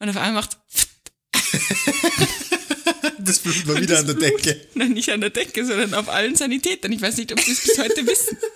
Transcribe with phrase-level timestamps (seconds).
[0.00, 0.58] Und auf einmal macht
[3.18, 4.60] Das Blut war wieder an der Decke.
[4.74, 6.90] Nein, nicht an der Decke, sondern auf allen Sanitätern.
[6.92, 8.36] Ich weiß nicht, ob sie es bis heute wissen.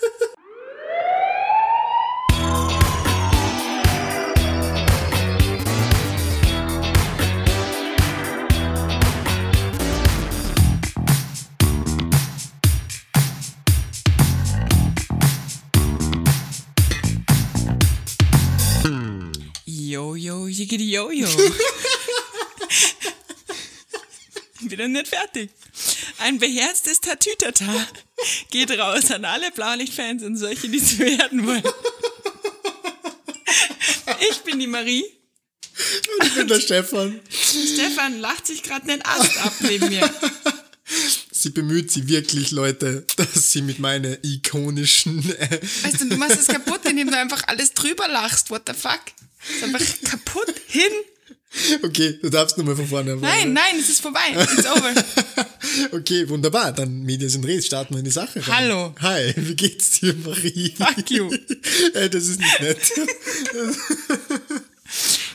[24.61, 25.51] Ich bin noch nicht fertig.
[26.19, 27.87] Ein beherztes Tatütata
[28.51, 31.63] geht raus an alle Blaulichtfans und solche, die es werden wollen.
[34.31, 35.05] Ich bin die Marie.
[36.23, 37.21] Ich bin der Stefan.
[37.31, 40.09] Stefan lacht sich gerade den Ast ab neben mir.
[41.33, 45.19] Sie bemüht sich wirklich, Leute, dass sie mit meiner ikonischen.
[45.39, 48.51] Äh, Weißt du, du machst es kaputt, indem du einfach alles drüber lachst.
[48.51, 49.01] What the fuck?
[49.49, 50.93] Ist einfach kaputt hin.
[51.83, 53.33] okay, du darfst nochmal von vorne anfangen.
[53.33, 54.21] Nein, nein, es ist vorbei.
[54.35, 54.95] It's over.
[55.93, 56.73] Okay, wunderbar.
[56.73, 58.39] Dann Medien sind Res, starten wir in die Sache.
[58.47, 58.57] Rein.
[58.57, 58.95] Hallo.
[59.01, 60.73] Hi, wie geht's dir, Marie?
[60.77, 61.31] Fuck you.
[61.95, 62.93] Ey, das ist nicht nett.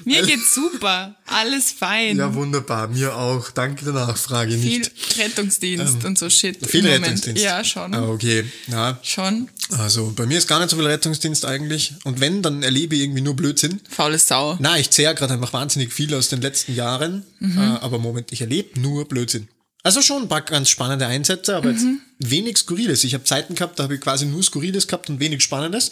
[0.05, 1.16] Mir geht's super.
[1.25, 2.17] Alles fein.
[2.17, 2.88] Ja, wunderbar.
[2.88, 3.52] Mir auch.
[3.52, 4.52] Danke der Nachfrage.
[4.58, 6.66] Viel Nicht Rettungsdienst und so Shit.
[6.66, 6.88] viel.
[6.88, 7.44] Rettungsdienst.
[7.44, 7.94] Ja, schon.
[7.94, 8.45] Ah, okay.
[8.67, 9.00] Ja.
[9.03, 9.50] Schon.
[9.77, 11.94] Also, bei mir ist gar nicht so viel Rettungsdienst eigentlich.
[12.05, 13.81] Und wenn, dann erlebe ich irgendwie nur Blödsinn.
[13.89, 14.58] Faule Sau.
[14.59, 17.25] Na, ich zehre gerade einfach wahnsinnig viel aus den letzten Jahren.
[17.39, 17.58] Mhm.
[17.58, 19.47] Äh, aber Moment, ich erlebe nur Blödsinn.
[19.83, 22.00] Also schon ein paar ganz spannende Einsätze, aber jetzt Mhm.
[22.20, 23.03] wenig Skurriles.
[23.05, 25.92] Ich habe Zeiten gehabt, da habe ich quasi nur Skurriles gehabt und wenig Spannendes.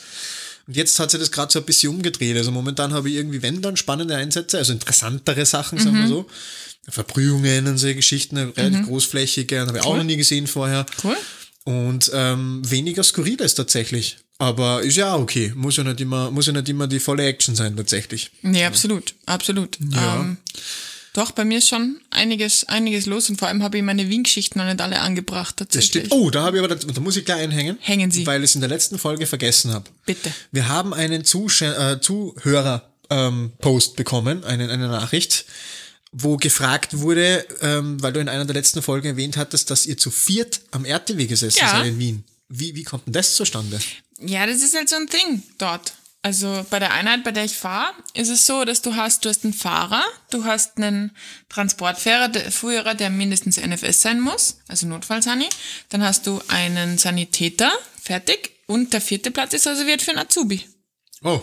[0.68, 2.36] Und jetzt hat sich das gerade so ein bisschen umgedreht.
[2.38, 6.02] Also momentan habe ich irgendwie, wenn dann, spannende Einsätze, also interessantere Sachen, sagen Mhm.
[6.02, 6.26] wir so.
[6.90, 10.86] Verbrühungen und so Geschichten, relativ großflächige, habe ich auch noch nie gesehen vorher.
[11.04, 11.18] Cool.
[11.66, 14.18] Und ähm, weniger Skurriles tatsächlich.
[14.38, 15.52] Aber ist ja auch okay.
[15.56, 18.32] Muss ja nicht immer, muss ja nicht immer die volle Action sein, tatsächlich.
[18.42, 19.78] Nee, absolut, absolut.
[19.94, 20.22] Ja.
[20.22, 20.38] Ähm,
[21.18, 24.60] doch, bei mir ist schon einiges, einiges los und vor allem habe ich meine Wien-Geschichten
[24.60, 26.06] noch nicht alle angebracht Das tatsächlich.
[26.06, 26.12] stimmt.
[26.22, 27.78] Oh, da habe ich aber, da muss ich gleich einhängen.
[27.82, 28.26] Hängen Sie.
[28.28, 29.86] Weil ich es in der letzten Folge vergessen habe.
[30.05, 30.32] Bitte.
[30.52, 35.45] Wir haben einen Zusch äh, Zuhörer-Post bekommen, einen, eine Nachricht,
[36.11, 39.98] wo gefragt wurde, ähm, weil du in einer der letzten Folgen erwähnt hattest, dass ihr
[39.98, 41.72] zu viert am RTW gesessen Ja.
[41.72, 42.23] seid in Wien.
[42.49, 43.80] Wie, wie kommt denn das zustande?
[44.20, 45.94] Ja, das ist halt so ein Ding dort.
[46.27, 49.30] Also bei der Einheit, bei der ich fahre, ist es so, dass du hast, du
[49.30, 51.15] hast einen Fahrer, du hast einen
[51.48, 55.48] Transportführer, der, Führer, der mindestens NFS sein muss, also Notfallsani.
[55.87, 57.71] Dann hast du einen Sanitäter,
[58.02, 58.52] fertig.
[58.66, 60.66] Und der vierte Platz ist reserviert für einen Azubi.
[61.23, 61.39] Oh,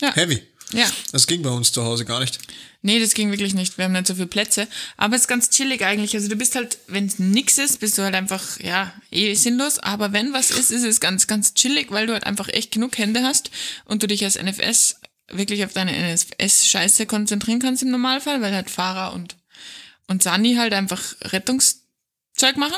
[0.00, 0.12] Ja.
[0.16, 0.42] heavy.
[0.72, 0.86] Ja.
[1.12, 2.40] Das ging bei uns zu Hause gar nicht.
[2.86, 3.78] Nee, das ging wirklich nicht.
[3.78, 4.68] Wir haben nicht so viele Plätze.
[4.98, 6.14] Aber es ist ganz chillig eigentlich.
[6.14, 9.78] Also du bist halt, wenn es nix ist, bist du halt einfach, ja, eh sinnlos.
[9.78, 12.98] Aber wenn was ist, ist es ganz, ganz chillig, weil du halt einfach echt genug
[12.98, 13.50] Hände hast
[13.86, 14.96] und du dich als NFS
[15.32, 19.34] wirklich auf deine NFS-Scheiße konzentrieren kannst im Normalfall, weil halt Fahrer und,
[20.06, 22.76] und Sani halt einfach Rettungszeug machen.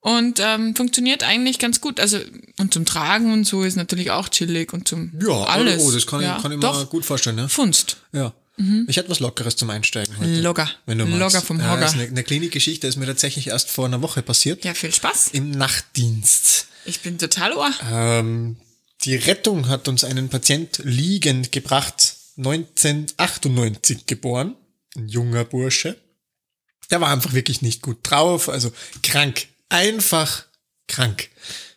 [0.00, 2.00] Und ähm, funktioniert eigentlich ganz gut.
[2.00, 2.18] Also,
[2.58, 5.80] und zum Tragen und so ist natürlich auch chillig und zum Ja, alles.
[5.80, 7.36] oh, das kann, ja, ich, kann ich mir gut vorstellen.
[7.36, 7.48] Ne?
[7.48, 7.98] Funst.
[8.10, 8.34] Ja.
[8.56, 10.40] Ich hätte was Lockeres zum Einsteigen heute.
[10.40, 10.70] Locker.
[10.86, 11.34] Wenn du magst.
[11.34, 11.80] Locker vom ja, Hocker.
[11.80, 14.64] Das ist eine, eine Klinikgeschichte, ist mir tatsächlich erst vor einer Woche passiert.
[14.64, 15.30] Ja, viel Spaß.
[15.32, 16.68] Im Nachtdienst.
[16.84, 17.70] Ich bin total ohr.
[17.90, 18.56] Ähm,
[19.02, 24.54] die Rettung hat uns einen Patient liegend gebracht, 1998 geboren,
[24.96, 25.96] ein junger Bursche.
[26.90, 28.72] Der war einfach wirklich nicht gut drauf, also
[29.02, 30.44] krank, einfach
[30.86, 31.28] krank.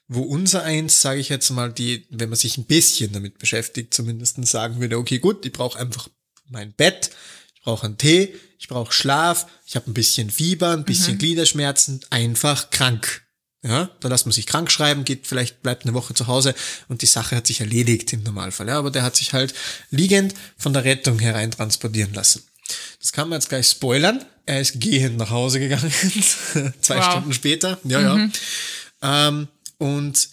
[0.08, 3.94] Wo unser eins, sage ich jetzt mal, die, wenn man sich ein bisschen damit beschäftigt,
[3.94, 6.08] zumindest sagen würde, okay, gut, ich brauche einfach
[6.50, 7.12] mein Bett,
[7.56, 12.02] ich brauche einen Tee, ich brauche Schlaf, ich habe ein bisschen Fieber, ein bisschen Gliederschmerzen,
[12.10, 13.24] einfach krank.
[13.64, 16.54] Ja, da lässt man sich krank schreiben, geht vielleicht, bleibt eine Woche zu Hause
[16.88, 18.68] und die Sache hat sich erledigt im Normalfall.
[18.68, 19.54] Ja, aber der hat sich halt
[19.90, 22.44] liegend von der Rettung hereintransportieren lassen.
[23.00, 24.24] Das kann man jetzt gleich spoilern.
[24.46, 25.92] Er ist gehend nach Hause gegangen,
[26.82, 27.06] zwei Wow.
[27.06, 27.80] Stunden später.
[27.84, 28.30] Ja, ja.
[29.02, 29.48] Ähm,
[29.78, 30.30] und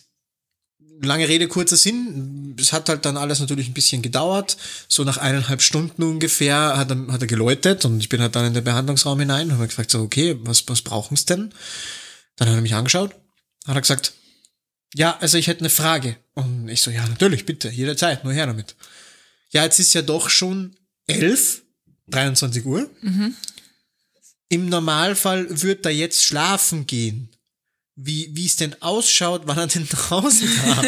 [1.03, 2.55] lange Rede, kurzer Sinn.
[2.59, 4.56] Es hat halt dann alles natürlich ein bisschen gedauert.
[4.88, 8.47] So nach eineinhalb Stunden ungefähr hat er, hat er geläutet und ich bin halt dann
[8.47, 11.53] in den Behandlungsraum hinein und habe gefragt, so, okay, was, was brauchen Sie denn?
[12.36, 13.15] Dann hat er mich angeschaut,
[13.66, 14.13] hat er gesagt,
[14.95, 16.16] ja, also ich hätte eine Frage.
[16.34, 18.77] Und ich so, ja, natürlich, bitte, jederzeit, nur her damit.
[19.51, 20.77] Ja, jetzt ist ja doch schon
[21.07, 21.63] elf,
[22.09, 22.91] 23 Uhr.
[24.48, 27.34] Im Normalfall wird er jetzt schlafen gehen.
[27.97, 30.87] Wie, wie es denn ausschaut, wann er denn Hause darf.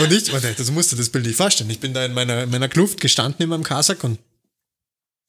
[0.00, 1.70] und ich, warte, das musst du das Bild nicht vorstellen.
[1.70, 4.18] Ich bin da in meiner, in meiner Kluft gestanden in meinem Kasak und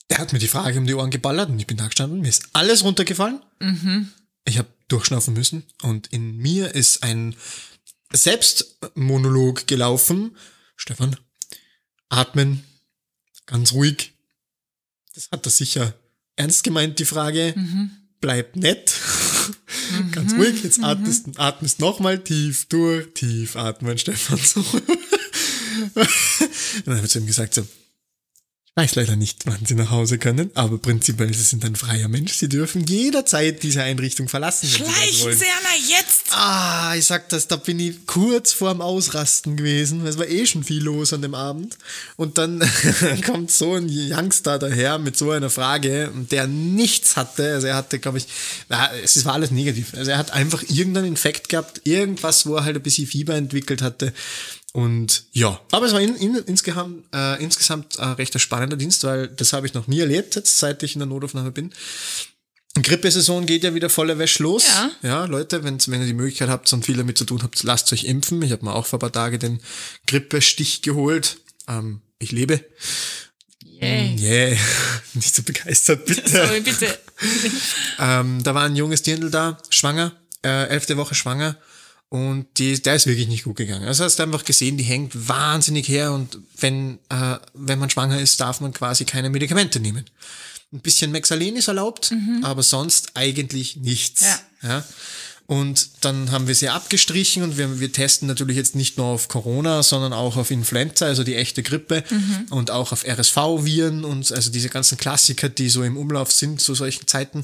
[0.10, 2.30] der hat mir die Frage um die Ohren geballert und ich bin da gestanden, mir
[2.30, 3.42] ist alles runtergefallen.
[4.46, 7.36] Ich habe durchschnaufen müssen und in mir ist ein
[8.14, 10.38] Selbstmonolog gelaufen.
[10.76, 11.18] Stefan,
[12.10, 12.64] atmen,
[13.48, 14.14] ganz ruhig.
[15.16, 15.96] Das hat er sicher
[16.36, 17.54] ernst gemeint, die Frage.
[17.56, 17.92] Mhm.
[18.26, 18.92] Bleib nett.
[20.12, 24.40] ganz ruhig, jetzt atmest, atmest nochmal tief durch, tief atmen, Stefan.
[24.40, 24.62] So.
[25.94, 26.08] Und
[26.88, 27.68] dann habe ich zu ihm gesagt, so,
[28.78, 32.34] weiß leider nicht, wann sie nach Hause können, aber prinzipiell, sie sind ein freier Mensch.
[32.34, 34.68] Sie dürfen jederzeit diese Einrichtung verlassen.
[34.68, 35.38] Sie Schleichen wollen.
[35.38, 36.24] Sie, Anna, jetzt!
[36.32, 40.06] Ah, ich sag das, da bin ich kurz vorm Ausrasten gewesen.
[40.06, 41.78] Es war eh schon viel los an dem Abend.
[42.18, 42.70] Und dann
[43.26, 47.54] kommt so ein Youngster daher mit so einer Frage, der nichts hatte.
[47.54, 48.28] Also er hatte, glaube ich,
[48.68, 49.94] na, es war alles negativ.
[49.94, 53.82] Also er hat einfach irgendeinen Infekt gehabt, irgendwas, wo er halt ein bisschen Fieber entwickelt
[53.82, 54.12] hatte.
[54.76, 59.30] Und ja, aber es war in, in, insgesamt, äh, insgesamt ein recht spannender Dienst, weil
[59.30, 61.74] das habe ich noch nie erlebt, jetzt, seit ich in der Notaufnahme bin.
[62.84, 64.66] Grippesaison geht ja wieder volle Wäsche los.
[64.68, 64.92] Ja.
[65.02, 67.94] Ja, Leute, wenn's, wenn ihr die Möglichkeit habt und viel damit zu tun habt, lasst
[67.94, 68.42] euch impfen.
[68.42, 69.62] Ich habe mir auch vor ein paar Tagen den
[70.08, 71.38] Grippestich geholt.
[71.70, 72.60] Ähm, ich lebe.
[73.64, 74.18] Yay.
[74.20, 74.58] Yeah.
[75.14, 76.30] Nicht so begeistert, bitte.
[76.30, 77.00] Sorry, bitte.
[77.98, 80.12] Ähm, da war ein junges Dirndl da, schwanger,
[80.44, 81.56] äh, elfte Woche schwanger.
[82.10, 83.88] Und die, der ist wirklich nicht gut gegangen.
[83.88, 88.20] Also hast du einfach gesehen, die hängt wahnsinnig her und wenn, äh, wenn man schwanger
[88.20, 90.06] ist, darf man quasi keine Medikamente nehmen.
[90.72, 94.22] Ein bisschen Mexalen ist erlaubt, aber sonst eigentlich nichts.
[94.22, 94.40] Ja.
[94.70, 94.84] Ja.
[95.48, 99.28] Und dann haben wir sie abgestrichen und wir, wir testen natürlich jetzt nicht nur auf
[99.28, 102.04] Corona, sondern auch auf Influenza, also die echte Grippe
[102.50, 106.74] und auch auf RSV-Viren und also diese ganzen Klassiker, die so im Umlauf sind zu
[106.74, 107.44] solchen Zeiten.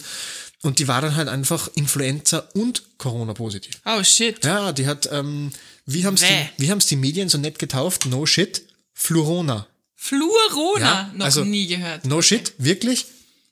[0.63, 3.81] Und die war dann halt einfach Influenza und Corona positiv.
[3.85, 4.43] Oh, shit.
[4.45, 5.51] Ja, die hat, ähm,
[5.85, 6.27] wie haben's Bäh.
[6.57, 8.05] die, wie haben's die Medien so nett getauft?
[8.05, 8.61] No shit,
[8.93, 9.67] Flurona.
[9.95, 12.05] Fluorona, Ja, noch also, nie gehört.
[12.05, 13.05] No shit, wirklich?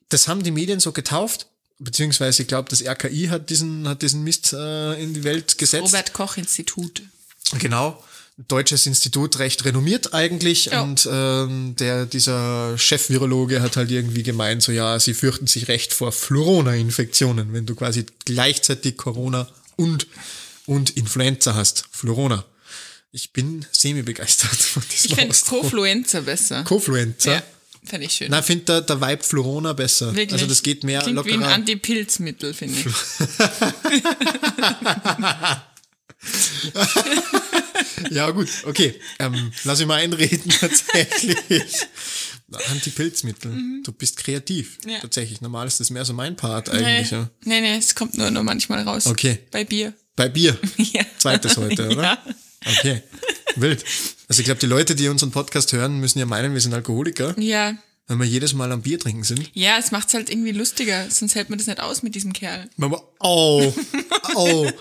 [0.10, 1.48] Das haben die Medien so getauft,
[1.80, 5.84] beziehungsweise ich glaube, das RKI hat diesen, hat diesen Mist äh, in die Welt gesetzt.
[5.84, 7.02] Robert Koch Institut.
[7.60, 8.04] Genau.
[8.48, 10.66] Deutsches Institut, recht renommiert eigentlich.
[10.66, 10.82] Ja.
[10.82, 15.94] Und ähm, der, dieser Chef-Virologe hat halt irgendwie gemeint, so ja, sie fürchten sich recht
[15.94, 20.08] vor Flurona-Infektionen, wenn du quasi gleichzeitig Corona und,
[20.66, 21.84] und Influenza hast.
[21.92, 22.46] Flurona.
[23.12, 25.36] Ich bin semi-begeistert von diesem Ich finde.
[25.36, 26.64] Cofluenza besser.
[26.64, 27.34] Cofluenza.
[27.34, 27.44] Ja,
[27.84, 28.28] fände ich schön.
[28.30, 30.16] Na, finde der, der Vibe Flurona besser.
[30.16, 30.32] Wirklich.
[30.32, 31.56] Also das geht mehr Klingt wie ein lockerer.
[31.56, 32.86] Antipilzmittel, finde ich.
[38.12, 38.96] Ja, gut, okay.
[39.20, 41.86] Ähm, lass mich mal einreden, tatsächlich.
[42.70, 43.52] Antipilzmittel.
[43.84, 44.78] Du bist kreativ.
[44.84, 44.90] Mhm.
[44.92, 45.00] Ja.
[45.00, 45.42] Tatsächlich.
[45.42, 47.12] Normal ist das mehr so mein Part Nee, eigentlich.
[47.12, 47.30] Ja.
[47.44, 49.06] nee, nee, es kommt nur, nur manchmal raus.
[49.06, 49.40] Okay.
[49.52, 49.94] Bei Bier.
[50.16, 50.58] Bei Bier.
[50.78, 51.04] Ja.
[51.18, 52.02] Zweites heute, oder?
[52.04, 52.24] Ja.
[52.80, 53.04] Okay.
[53.58, 53.84] Wild.
[54.28, 57.36] Also ich glaube, die Leute, die unseren Podcast hören, müssen ja meinen, wir sind Alkoholiker,
[57.40, 57.76] Ja.
[58.08, 59.50] wenn wir jedes Mal am Bier trinken sind.
[59.54, 62.70] Ja, es macht's halt irgendwie lustiger, sonst hält man das nicht aus mit diesem Kerl.
[62.78, 63.74] Mama, oh,
[64.36, 64.72] oh,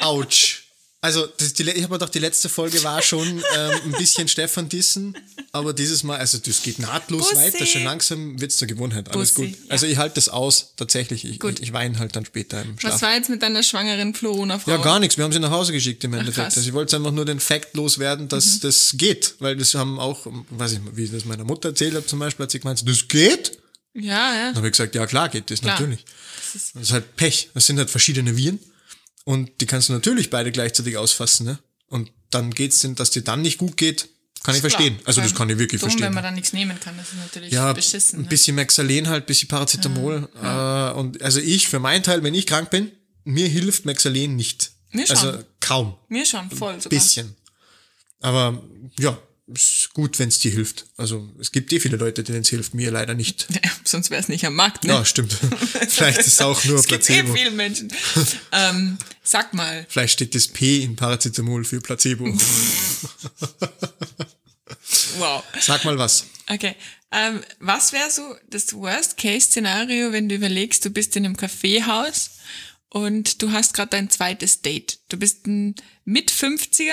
[0.00, 0.63] ouch.
[1.04, 3.42] Also die, ich habe mir gedacht, die letzte Folge war schon ähm,
[3.84, 5.14] ein bisschen Stefan Dissen,
[5.52, 7.36] aber dieses Mal, also das geht nahtlos Bussi.
[7.36, 9.58] weiter, schon langsam wird's zur Gewohnheit, alles Bussi, gut.
[9.66, 9.70] ja.
[9.70, 11.58] Also ich halte das aus, tatsächlich, ich, Gut.
[11.58, 12.94] ich, ich weine halt dann später im Schlaf.
[12.94, 14.70] Was war jetzt mit deiner schwangeren Florona-Frau?
[14.70, 15.18] Ja, gar nichts.
[15.18, 16.52] Wir haben sie nach Hause geschickt im Endeffekt.
[16.52, 16.56] Mhm.
[16.56, 19.34] also ich wollte einfach nur den Fakt loswerden, dass das geht.
[19.40, 22.44] Weil das haben auch, weiß ich, wie ich das meiner Mutter erzählt habe zum Beispiel,
[22.44, 23.58] hat sie gemeint, das geht?
[23.92, 24.02] Ja,
[24.34, 24.46] ja.
[24.46, 25.74] Dann habe ich gesagt, ja klar geht das, Klar.
[25.78, 26.02] natürlich.
[26.06, 27.50] Das ist, Das ist halt Pech.
[27.52, 28.58] Das sind halt verschiedene Viren.
[29.24, 31.46] Und die kannst du natürlich beide gleichzeitig ausfassen.
[31.46, 31.58] Ne?
[31.88, 34.08] Und dann geht's denn, dass dir dann nicht gut geht,
[34.42, 34.72] kann ich klar.
[34.72, 34.98] verstehen.
[35.06, 36.06] Also das kann ich wirklich dumm, verstehen.
[36.06, 38.18] wenn man dann nichts nehmen kann, das ist natürlich ja, beschissen.
[38.18, 38.28] ein ne?
[38.28, 40.28] bisschen Mexalen halt, ein bisschen Paracetamol.
[40.42, 42.92] Äh, und also ich, für meinen Teil, wenn ich krank bin,
[43.24, 44.72] mir hilft Mexalen nicht.
[44.90, 45.16] Mir schon.
[45.16, 45.96] Also kaum.
[46.08, 46.90] Mir schon, voll sogar.
[46.90, 47.34] Bisschen.
[48.20, 48.62] Aber
[48.98, 50.86] ja, ist gut, wenn es dir hilft.
[50.96, 53.46] Also es gibt eh viele Leute, denen es hilft, mir leider nicht.
[53.64, 54.92] Ja, sonst wäre es nicht am Markt, ne?
[54.94, 55.32] Ja, stimmt.
[55.88, 57.34] Vielleicht ist es auch nur es gibt eh Placebo.
[57.34, 57.92] viele Menschen.
[58.52, 62.24] ähm, sag mal, Vielleicht steht das P in Paracetamol für Placebo.
[65.18, 65.44] wow.
[65.60, 66.24] Sag mal was.
[66.48, 66.74] Okay.
[67.12, 72.30] Ähm, was wäre so das Worst-Case-Szenario, wenn du überlegst, du bist in einem Kaffeehaus
[72.88, 74.98] und du hast gerade dein zweites Date.
[75.08, 75.74] Du bist ein
[76.04, 76.92] mit 50er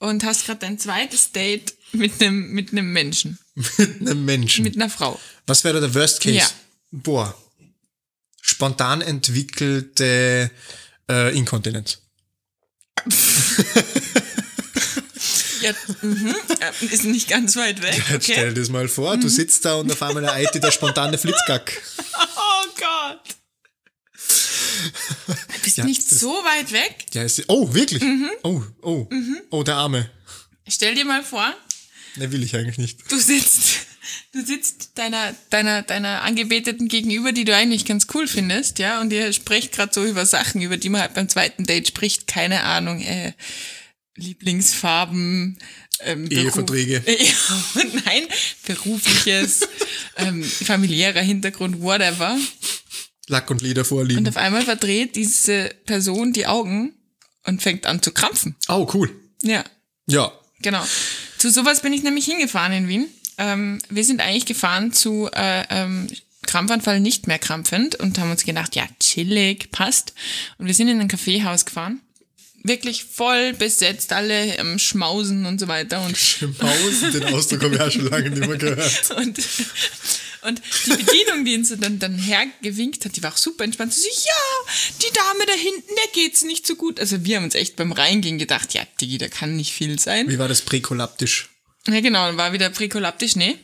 [0.00, 4.64] und hast gerade dein zweites Date mit einem mit einem Menschen, Mit einem Menschen.
[4.64, 5.18] mit einer Frau.
[5.46, 6.36] Was wäre der Worst Case?
[6.36, 6.50] Ja.
[6.90, 7.34] Boah.
[8.42, 10.50] Spontan entwickelte
[11.08, 11.98] äh, Inkontinenz.
[15.60, 18.02] Ja, mhm, äh, ist nicht ganz weit weg.
[18.10, 18.54] Jetzt stell Okay.
[18.54, 21.80] dir das mal vor, du sitzt da und auf einmal ereilt dir der spontane Flitzgack.
[22.16, 23.36] Oh Gott.
[25.26, 27.06] Du bist Ja, nicht das- so weit weg.
[27.12, 28.02] Ja, ist, oh, wirklich?
[28.02, 28.30] Mhm.
[28.42, 29.08] Oh, oh.
[29.50, 30.10] Oh, der Arme.
[30.68, 31.52] Stell dir mal vor,
[32.16, 33.10] Ne, will ich eigentlich nicht.
[33.10, 33.62] du sitzt,
[34.32, 39.12] du sitzt deiner, deiner, deiner Angebeteten gegenüber, die du eigentlich ganz cool findest, ja, und
[39.12, 42.64] ihr sprecht gerade so über Sachen, über die man halt beim zweiten Date spricht, keine
[42.64, 43.32] Ahnung, äh,
[44.16, 45.58] Lieblingsfarben,
[46.00, 47.02] ähm, Beruf- Eheverträge.
[47.08, 48.22] Ja, nein,
[48.66, 49.60] berufliches,
[50.16, 52.36] ähm, familiärer Hintergrund, whatever.
[53.30, 54.18] Lack und Leder vorliegen.
[54.20, 56.92] Und auf einmal verdreht diese Person die Augen
[57.46, 58.56] und fängt an zu krampfen.
[58.68, 59.10] Oh, cool.
[59.42, 59.64] Ja,
[60.06, 60.32] Ja.
[60.60, 60.84] genau.
[61.38, 63.06] Zu sowas bin ich nämlich hingefahren in Wien.
[63.38, 66.08] Ähm, wir sind eigentlich gefahren zu äh, ähm,
[66.46, 70.12] Krampfanfall nicht mehr krampfend und haben uns gedacht, ja, chillig, passt.
[70.58, 72.00] Und wir sind in ein Kaffeehaus gefahren.
[72.62, 76.04] Wirklich voll besetzt, alle am Schmausen und so weiter.
[76.04, 79.10] Und Schmausen, den Ausdruck habe ich auch schon lange nicht mehr gehört.
[79.16, 79.38] Und,
[80.42, 83.92] und die Bedienung, die uns dann, dann hergewinkt hat, die war auch super entspannt.
[83.92, 86.98] Sie so, ja, die Dame da hinten, der geht's nicht so gut.
[87.00, 90.28] Also wir haben uns echt beim Reingehen gedacht, ja, Digi, da kann nicht viel sein.
[90.28, 91.50] Wie war das präkolaptisch?
[91.86, 93.56] Ja, genau, war wieder präkolaptisch, nee.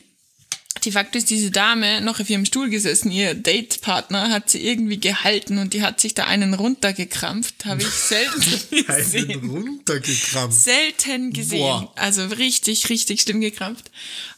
[0.83, 4.99] De facto ist diese Dame noch auf ihrem Stuhl gesessen, ihr Datepartner hat sie irgendwie
[4.99, 9.31] gehalten und die hat sich da einen runtergekrampft, habe ich selten gesehen.
[9.31, 10.61] Einen runtergekrampft.
[10.61, 11.59] selten gesehen.
[11.59, 11.93] Boah.
[11.95, 13.89] Also richtig, richtig schlimm gekrampft.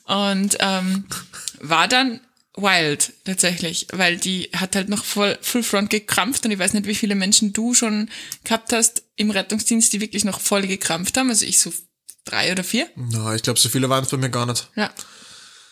[0.06, 1.06] Und ähm,
[1.60, 2.22] war dann
[2.62, 6.88] wild tatsächlich, weil die hat halt noch voll Full Front gekrampft und ich weiß nicht,
[6.88, 8.10] wie viele Menschen du schon
[8.44, 11.30] gehabt hast im Rettungsdienst, die wirklich noch voll gekrampft haben.
[11.30, 11.72] Also ich so
[12.26, 12.90] drei oder vier.
[12.96, 14.68] Na, ich glaube, so viele waren es bei mir gar nicht.
[14.76, 14.92] Ja.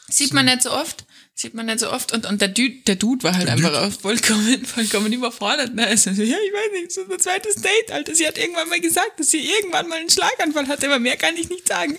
[0.09, 1.05] Sieht man nicht so oft.
[1.39, 2.13] Sieht man nicht so oft.
[2.13, 5.75] Und, und der, Dude, der Dude war halt einfach auch vollkommen, vollkommen überfordert.
[5.75, 5.85] Ne?
[5.85, 8.15] Also, ja, ich weiß nicht, so ein zweites Date, Alter.
[8.15, 11.37] Sie hat irgendwann mal gesagt, dass sie irgendwann mal einen Schlaganfall hatte, aber mehr kann
[11.37, 11.95] ich nicht sagen.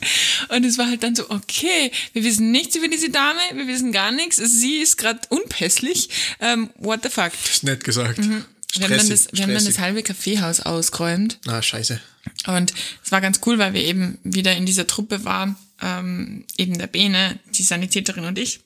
[0.49, 3.92] Und es war halt dann so, okay, wir wissen nichts über diese Dame, wir wissen
[3.92, 4.38] gar nichts.
[4.38, 6.09] Sie ist gerade unpässlich.
[6.40, 7.30] Ähm, what the fuck?
[7.49, 8.18] Ist nett gesagt.
[8.18, 9.76] Wir haben, dann Stressig, das, wir haben dann stressig.
[9.76, 11.38] das halbe Kaffeehaus ausgeräumt.
[11.47, 12.00] Ah, scheiße.
[12.49, 16.76] Und es war ganz cool, weil wir eben wieder in dieser Truppe waren, ähm, eben
[16.76, 18.59] der Bene, die Sanitäterin und ich.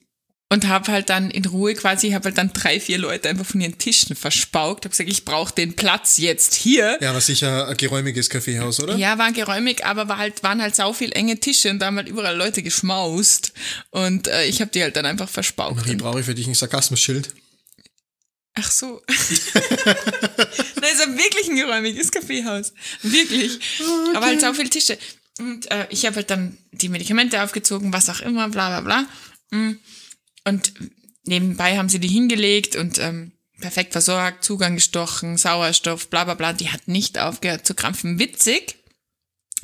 [0.53, 3.59] Und habe halt dann in Ruhe quasi, habe halt dann drei, vier Leute einfach von
[3.63, 4.85] ihren Tischen verspaukt.
[4.85, 6.99] Habe gesagt, ich brauche den Platz jetzt hier.
[7.01, 8.97] Ja, aber sicher ein geräumiges Kaffeehaus, oder?
[8.97, 11.97] Ja, war geräumig, aber war halt, waren halt sau viel enge Tische und da haben
[11.97, 13.55] halt überall Leute geschmaust.
[13.93, 15.77] Und äh, ich habe die halt dann einfach verspaukt.
[15.77, 17.31] Marie, brauche ich für dich ein Sarkasmusschild?
[18.53, 19.01] Ach so.
[19.09, 19.97] Nein,
[20.93, 22.75] es war wirklich ein geräumiges Kaffeehaus.
[23.01, 23.59] Wirklich.
[24.15, 24.99] Aber halt so viele Tische.
[25.39, 29.59] Und äh, ich habe halt dann die Medikamente aufgezogen, was auch immer, bla bla bla.
[29.59, 29.79] Mm.
[30.45, 30.73] Und
[31.25, 36.53] nebenbei haben sie die hingelegt und ähm, perfekt versorgt, Zugang gestochen, Sauerstoff, bla bla bla.
[36.53, 38.19] Die hat nicht aufgehört zu krampfen.
[38.19, 38.77] Witzig.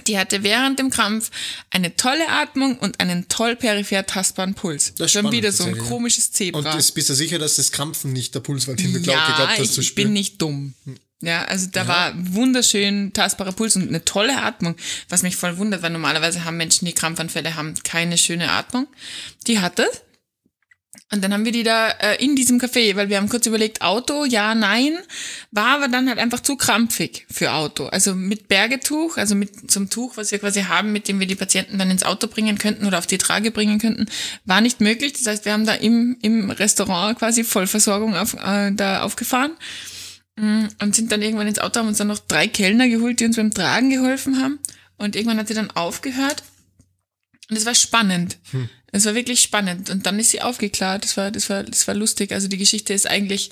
[0.06, 1.30] Die hatte während dem Krampf
[1.70, 4.94] eine tolle Atmung und einen toll peripher tastbaren Puls.
[4.94, 5.82] Das ist Schon wieder so ein ja.
[5.82, 6.58] komisches Zebra.
[6.61, 9.58] Und bist du sicher, dass das Krampfen nicht der Puls war, den du ja, geglaubt
[9.58, 10.06] hast ich, zu ich spüren?
[10.06, 10.75] bin nicht dumm.
[11.20, 14.76] Ja, also da war wunderschön tastbarer Puls und eine tolle Atmung,
[15.08, 18.87] was mich voll wundert, weil normalerweise haben Menschen, die Krampfanfälle haben, keine schöne Atmung.
[19.49, 19.88] Die hatte.
[21.10, 23.80] Und dann haben wir die da äh, in diesem Café, weil wir haben kurz überlegt,
[23.80, 24.98] Auto, ja, nein,
[25.50, 27.86] war aber dann halt einfach zu krampfig für Auto.
[27.86, 31.34] Also mit Bergetuch, also mit zum Tuch, was wir quasi haben, mit dem wir die
[31.34, 34.06] Patienten dann ins Auto bringen könnten oder auf die Trage bringen könnten,
[34.44, 35.14] war nicht möglich.
[35.14, 39.52] Das heißt, wir haben da im, im Restaurant quasi Vollversorgung auf, äh, da aufgefahren
[40.80, 43.34] und sind dann irgendwann ins Auto, haben uns dann noch drei Kellner geholt, die uns
[43.36, 44.60] beim Tragen geholfen haben.
[44.96, 46.44] Und irgendwann hat sie dann aufgehört.
[47.50, 48.36] Und es war spannend.
[48.92, 49.90] Es war wirklich spannend.
[49.90, 51.04] Und dann ist sie aufgeklärt.
[51.04, 52.33] Das war, das war, das war lustig.
[52.33, 53.50] Also die Geschichte ist eigentlich,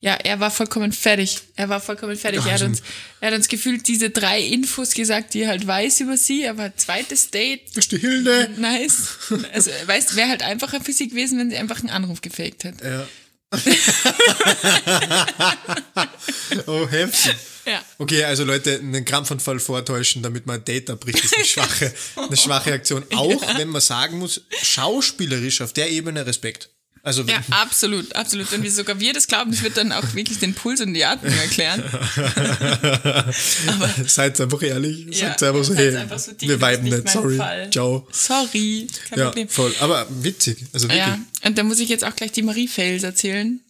[0.00, 1.40] ja, er war vollkommen fertig.
[1.56, 2.44] Er war vollkommen fertig.
[2.44, 2.82] Er hat uns,
[3.20, 6.46] er hat uns gefühlt diese drei Infos gesagt, die er halt weiß über sie.
[6.46, 8.50] Aber zweites Date, ist die Hilde.
[8.58, 9.18] nice.
[9.52, 12.86] Also, weißt, wäre halt einfacher für sie gewesen, wenn sie einfach einen Anruf gefaked hätte.
[12.86, 13.08] Ja.
[16.66, 17.34] oh, heftig.
[17.64, 17.80] Ja.
[17.98, 22.36] Okay, also Leute, einen Krampfanfall vortäuschen, damit man ein Date abbricht, ist eine schwache, eine
[22.36, 23.04] schwache Aktion.
[23.14, 26.70] Auch wenn man sagen muss, schauspielerisch auf der Ebene Respekt.
[27.06, 28.52] Also Ja, absolut, absolut.
[28.52, 31.04] Und wie sogar wir das glauben, das wird dann auch wirklich den Puls und die
[31.04, 31.80] Atmung erklären.
[34.06, 37.08] seid einfach ehrlich, Ja, sagt einfach so, seid hey, einfach so, wir ist viben nicht
[37.08, 37.70] sorry, Fall.
[37.70, 38.08] ciao.
[38.10, 39.48] Sorry, kein Ja, Problem.
[39.48, 39.72] voll.
[39.78, 41.06] Aber witzig, also wirklich.
[41.06, 43.60] Ja, und da muss ich jetzt auch gleich die Marie Fails erzählen.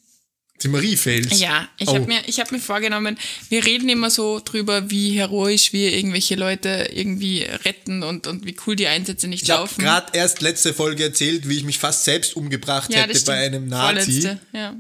[0.62, 1.38] Die Marie fails.
[1.38, 1.94] Ja, ich oh.
[1.94, 3.18] habe mir, ich hab mir vorgenommen,
[3.50, 8.56] wir reden immer so drüber, wie heroisch wir irgendwelche Leute irgendwie retten und, und wie
[8.66, 9.82] cool die Einsätze nicht Ich habe laufen.
[9.82, 13.68] gerade erst letzte Folge erzählt, wie ich mich fast selbst umgebracht ja, hätte bei einem
[13.68, 14.22] Nazi.
[14.22, 14.74] Vorletzte, ja.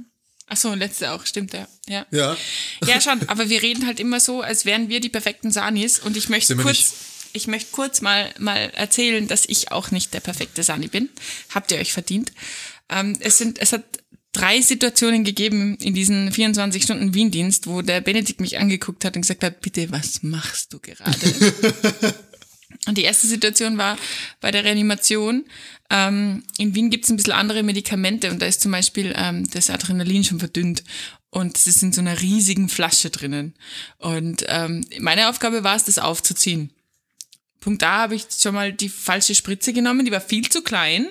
[0.48, 1.66] Ach so, letzte auch, stimmt, ja.
[1.88, 2.36] Ja, Ja.
[2.86, 6.16] ja schon, aber wir reden halt immer so, als wären wir die perfekten Sanis und
[6.16, 6.92] ich möchte kurz, nicht.
[7.32, 11.08] ich möchte kurz mal, mal erzählen, dass ich auch nicht der perfekte Sani bin.
[11.52, 12.32] Habt ihr euch verdient.
[12.88, 13.82] Ähm, es sind, es hat
[14.36, 19.22] drei Situationen gegeben in diesen 24 Stunden Wien-Dienst, wo der Benedikt mich angeguckt hat und
[19.22, 21.16] gesagt hat, bitte, was machst du gerade?
[22.86, 23.96] Und die erste Situation war
[24.40, 25.44] bei der Reanimation.
[25.90, 29.48] Ähm, in Wien gibt es ein bisschen andere Medikamente und da ist zum Beispiel ähm,
[29.50, 30.84] das Adrenalin schon verdünnt
[31.30, 33.54] und es ist in so einer riesigen Flasche drinnen.
[33.98, 36.70] Und ähm, meine Aufgabe war es, das aufzuziehen.
[37.60, 41.08] Punkt A habe ich schon mal die falsche Spritze genommen, die war viel zu klein.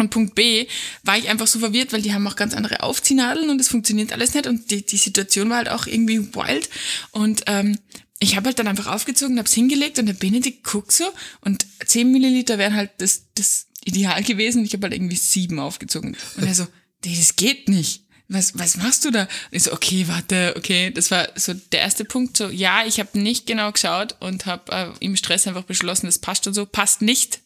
[0.00, 0.66] Und Punkt B
[1.04, 4.12] war ich einfach so verwirrt, weil die haben auch ganz andere Aufziehnadeln und es funktioniert
[4.12, 6.70] alles nicht und die, die Situation war halt auch irgendwie wild.
[7.10, 7.78] Und ähm,
[8.18, 11.04] ich habe halt dann einfach aufgezogen, habe es hingelegt und der Benedikt guckt so
[11.42, 14.64] und 10 Milliliter wären halt das, das Ideal gewesen.
[14.64, 16.16] Ich habe halt irgendwie sieben aufgezogen.
[16.36, 16.66] Und er so,
[17.04, 18.04] das geht nicht.
[18.28, 19.22] Was, was machst du da?
[19.22, 20.92] Und ich so, okay, warte, okay.
[20.92, 22.36] Das war so der erste Punkt.
[22.36, 26.20] So, ja, ich habe nicht genau geschaut und habe äh, im Stress einfach beschlossen, das
[26.20, 27.40] passt und so, passt nicht.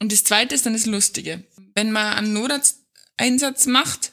[0.00, 1.44] Und das zweite ist dann das Lustige.
[1.74, 4.12] Wenn man einen Notarzteinsatz macht,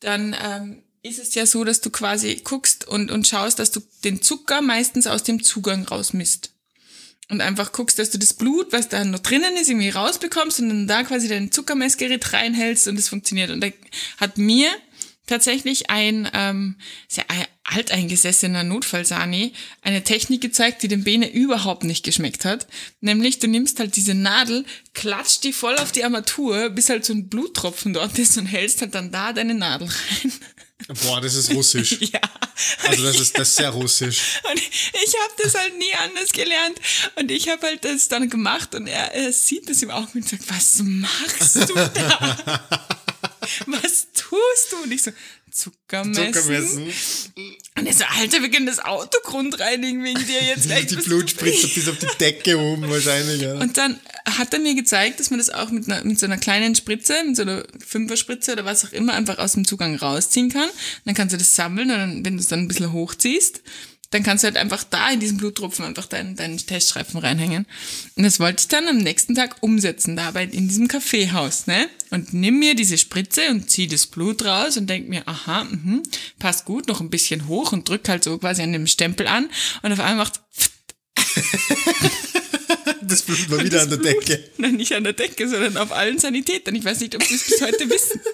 [0.00, 3.80] dann ähm, ist es ja so, dass du quasi guckst und, und schaust, dass du
[4.04, 6.50] den Zucker meistens aus dem Zugang rausmisst.
[7.28, 10.68] Und einfach guckst, dass du das Blut, was da noch drinnen ist, irgendwie rausbekommst und
[10.68, 13.50] dann da quasi dein Zuckermessgerät reinhältst und es funktioniert.
[13.50, 13.68] Und da
[14.18, 14.68] hat mir
[15.26, 16.76] tatsächlich ein ähm,
[17.08, 17.24] sehr
[17.74, 19.52] alteingesessener Notfallsani
[19.82, 22.66] eine Technik gezeigt, die dem Bene überhaupt nicht geschmeckt hat.
[23.00, 24.64] Nämlich, du nimmst halt diese Nadel,
[24.94, 28.80] klatscht die voll auf die Armatur, bis halt so ein Bluttropfen dort ist und hältst
[28.80, 30.32] halt dann da deine Nadel rein.
[31.02, 31.98] Boah, das ist russisch.
[32.00, 32.20] ja.
[32.86, 34.40] Also das ist das ist sehr russisch.
[34.50, 36.80] Und ich habe das halt nie anders gelernt.
[37.16, 40.28] Und ich habe halt das dann gemacht und er, er sieht das im Auge und
[40.28, 42.60] sagt, was machst du da?
[43.66, 44.82] was tust du?
[44.82, 45.12] Und ich so,
[45.52, 46.32] Zuckermessen.
[46.32, 46.92] Zuckermessen.
[47.76, 50.86] Und er so, Alter, wir können das Auto grundreinigen wegen dir jetzt gleich.
[50.86, 53.42] die Blutspritze bis auf die Decke oben wahrscheinlich.
[53.42, 53.54] Ja.
[53.54, 56.38] Und dann hat er mir gezeigt, dass man das auch mit, einer, mit so einer
[56.38, 60.48] kleinen Spritze, mit so einer Fünferspritze oder was auch immer, einfach aus dem Zugang rausziehen
[60.50, 60.68] kann.
[61.04, 63.62] dann kannst du das sammeln und dann, wenn du es dann ein bisschen hochziehst,
[64.12, 67.66] dann kannst du halt einfach da in diesen Bluttropfen einfach deinen, deinen Teststreifen reinhängen.
[68.14, 71.88] Und das wollte ich dann am nächsten Tag umsetzen, dabei in diesem Kaffeehaus, ne?
[72.10, 76.02] Und nimm mir diese Spritze und zieh das Blut raus und denk mir, aha, mh,
[76.38, 79.48] passt gut, noch ein bisschen hoch und drück halt so quasi an dem Stempel an
[79.82, 80.40] und auf einmal macht
[83.02, 84.44] das Blut war wieder an der Blut, Decke.
[84.58, 86.74] Nein, nicht an der Decke, sondern auf allen Sanitätern.
[86.74, 88.20] Ich weiß nicht, ob sie es bis heute wissen.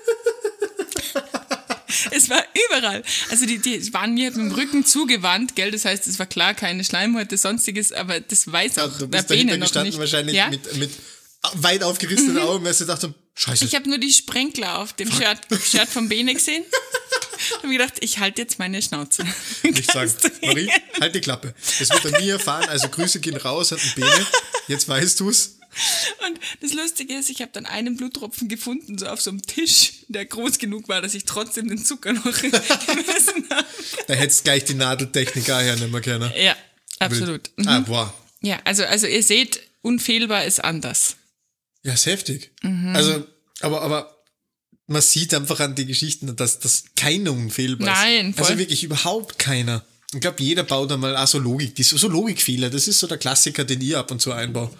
[2.10, 3.02] es war überall.
[3.30, 5.70] Also die, die waren mir mit dem Rücken zugewandt, gell?
[5.70, 9.58] Das heißt, es war klar keine Schleimhäute, sonstiges, aber das weiß auch ja, der Bene
[9.58, 9.98] noch nicht.
[9.98, 10.48] wahrscheinlich ja?
[10.48, 10.90] mit, mit
[11.54, 12.42] weit aufgerissenen mhm.
[12.42, 13.64] Augen, weil sie dachte, scheiße.
[13.64, 16.64] Ich habe nur die Sprenkler auf dem Shirt, Shirt vom Bene gesehen.
[17.56, 19.24] habe mir gedacht, ich halte jetzt meine Schnauze.
[19.62, 21.54] Nicht sagen, Marie, halt die Klappe.
[21.78, 24.26] Das wird an mir erfahren, also Grüße gehen raus an den Bene.
[24.66, 25.57] Jetzt weißt du's.
[26.26, 30.04] Und das Lustige ist, ich habe dann einen Bluttropfen gefunden, so auf so einem Tisch,
[30.08, 33.66] der groß genug war, dass ich trotzdem den Zucker noch gemessen habe.
[34.06, 36.32] Da hättest gleich die Nadeltechnik auch hernehmen können.
[36.36, 36.56] Ja,
[36.98, 37.50] absolut.
[37.56, 37.68] Mhm.
[37.68, 38.14] Ah, boah.
[38.40, 41.16] Ja, also, also ihr seht, unfehlbar ist anders.
[41.82, 42.50] Ja, ist heftig.
[42.62, 42.94] Mhm.
[42.94, 43.26] Also,
[43.60, 44.18] aber, aber
[44.86, 48.00] man sieht einfach an die Geschichten, dass das keiner unfehlbar ist.
[48.00, 48.46] Nein, voll.
[48.46, 49.84] Also wirklich überhaupt keiner.
[50.14, 52.70] Ich glaube, jeder baut einmal auch so Logik, so Logikfehler.
[52.70, 54.70] Das ist so der Klassiker, den ich ab und zu einbaue.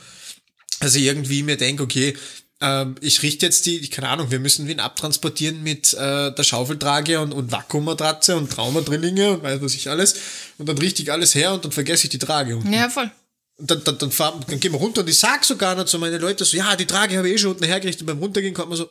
[0.81, 2.17] Also irgendwie mir denke, okay,
[2.61, 7.21] äh, ich richte jetzt die, keine Ahnung, wir müssen wen abtransportieren mit äh, der Schaufeltrage
[7.21, 10.15] und, und Vakuummatratze und Traumadrillinge und weiß was ich alles.
[10.59, 12.57] Und dann richte ich alles her und dann vergesse ich die Trage.
[12.57, 12.73] Unten.
[12.73, 13.11] Ja, voll.
[13.57, 15.99] Und dann, dann, dann, fahr, dann gehen wir runter und ich sag sogar noch zu
[15.99, 18.07] meinen Leuten so, ja, die Trage habe ich eh schon unten hergerichtet.
[18.07, 18.89] Beim Runtergehen kommt man so,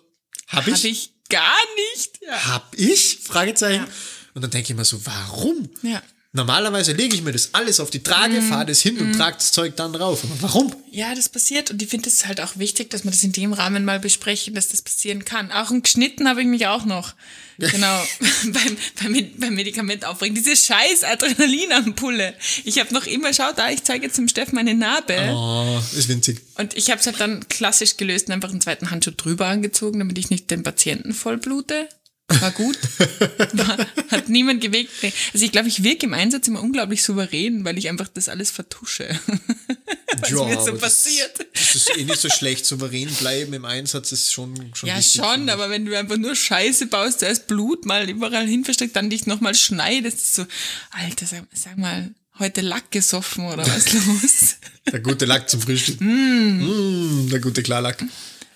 [0.48, 0.74] hab ich?
[0.74, 1.58] Hab ich gar
[1.94, 2.20] nicht.
[2.26, 2.48] Ja.
[2.48, 3.20] Hab ich?
[3.24, 3.86] Fragezeichen.
[3.86, 3.94] Ja.
[4.34, 5.70] Und dann denke ich mir so, warum?
[5.84, 6.02] Ja.
[6.34, 8.50] Normalerweise lege ich mir das alles auf die Trage, mm.
[8.50, 9.00] fahre das hin mm.
[9.00, 9.14] und mhm.
[9.14, 10.24] trage das Zeug dann drauf.
[10.24, 10.76] Aber warum?
[10.92, 11.72] Ja, das passiert.
[11.72, 14.54] Und ich finde es halt auch wichtig, dass wir das in dem Rahmen mal besprechen,
[14.54, 15.52] dass das passieren kann.
[15.52, 17.14] Auch ein geschnitten habe ich mich auch noch.
[17.58, 18.04] Genau,
[18.44, 20.36] beim, beim, beim Medikament aufbringen.
[20.36, 22.36] Diese scheiß Adrenalinampulle.
[22.66, 25.18] Ich habe noch immer, schau da, ich zeige jetzt dem Steffen meine Narbe.
[25.32, 26.42] Oh, ist winzig.
[26.56, 30.00] Und ich habe es halt dann klassisch gelöst und einfach einen zweiten Handschuh drüber angezogen,
[30.00, 31.88] damit ich nicht den Patienten vollblute.
[32.30, 32.78] War gut.
[33.54, 33.78] War,
[34.10, 34.92] hat niemand gewegt.
[35.34, 38.52] Also ich glaube, ich wirke im Einsatz immer unglaublich souverän, weil ich einfach das alles
[38.52, 39.08] vertusche.
[40.20, 41.40] Was ja, mir so passiert.
[41.40, 42.66] Das, das, ist eh nicht so schlecht.
[42.66, 46.88] Souverän bleiben im Einsatz ist schon, schon Ja, schon, aber wenn du einfach nur Scheiße
[46.88, 50.46] baust, zuerst Blut mal überall hin versteckt, dann dich nochmal schneidest, so,
[50.92, 54.58] Alter, sag, sag mal, heute Lack gesoffen oder was los?
[54.92, 56.02] Der gute Lack zum Frühstück.
[56.08, 57.26] Mm.
[57.26, 58.04] Mm, der gute Klarlack.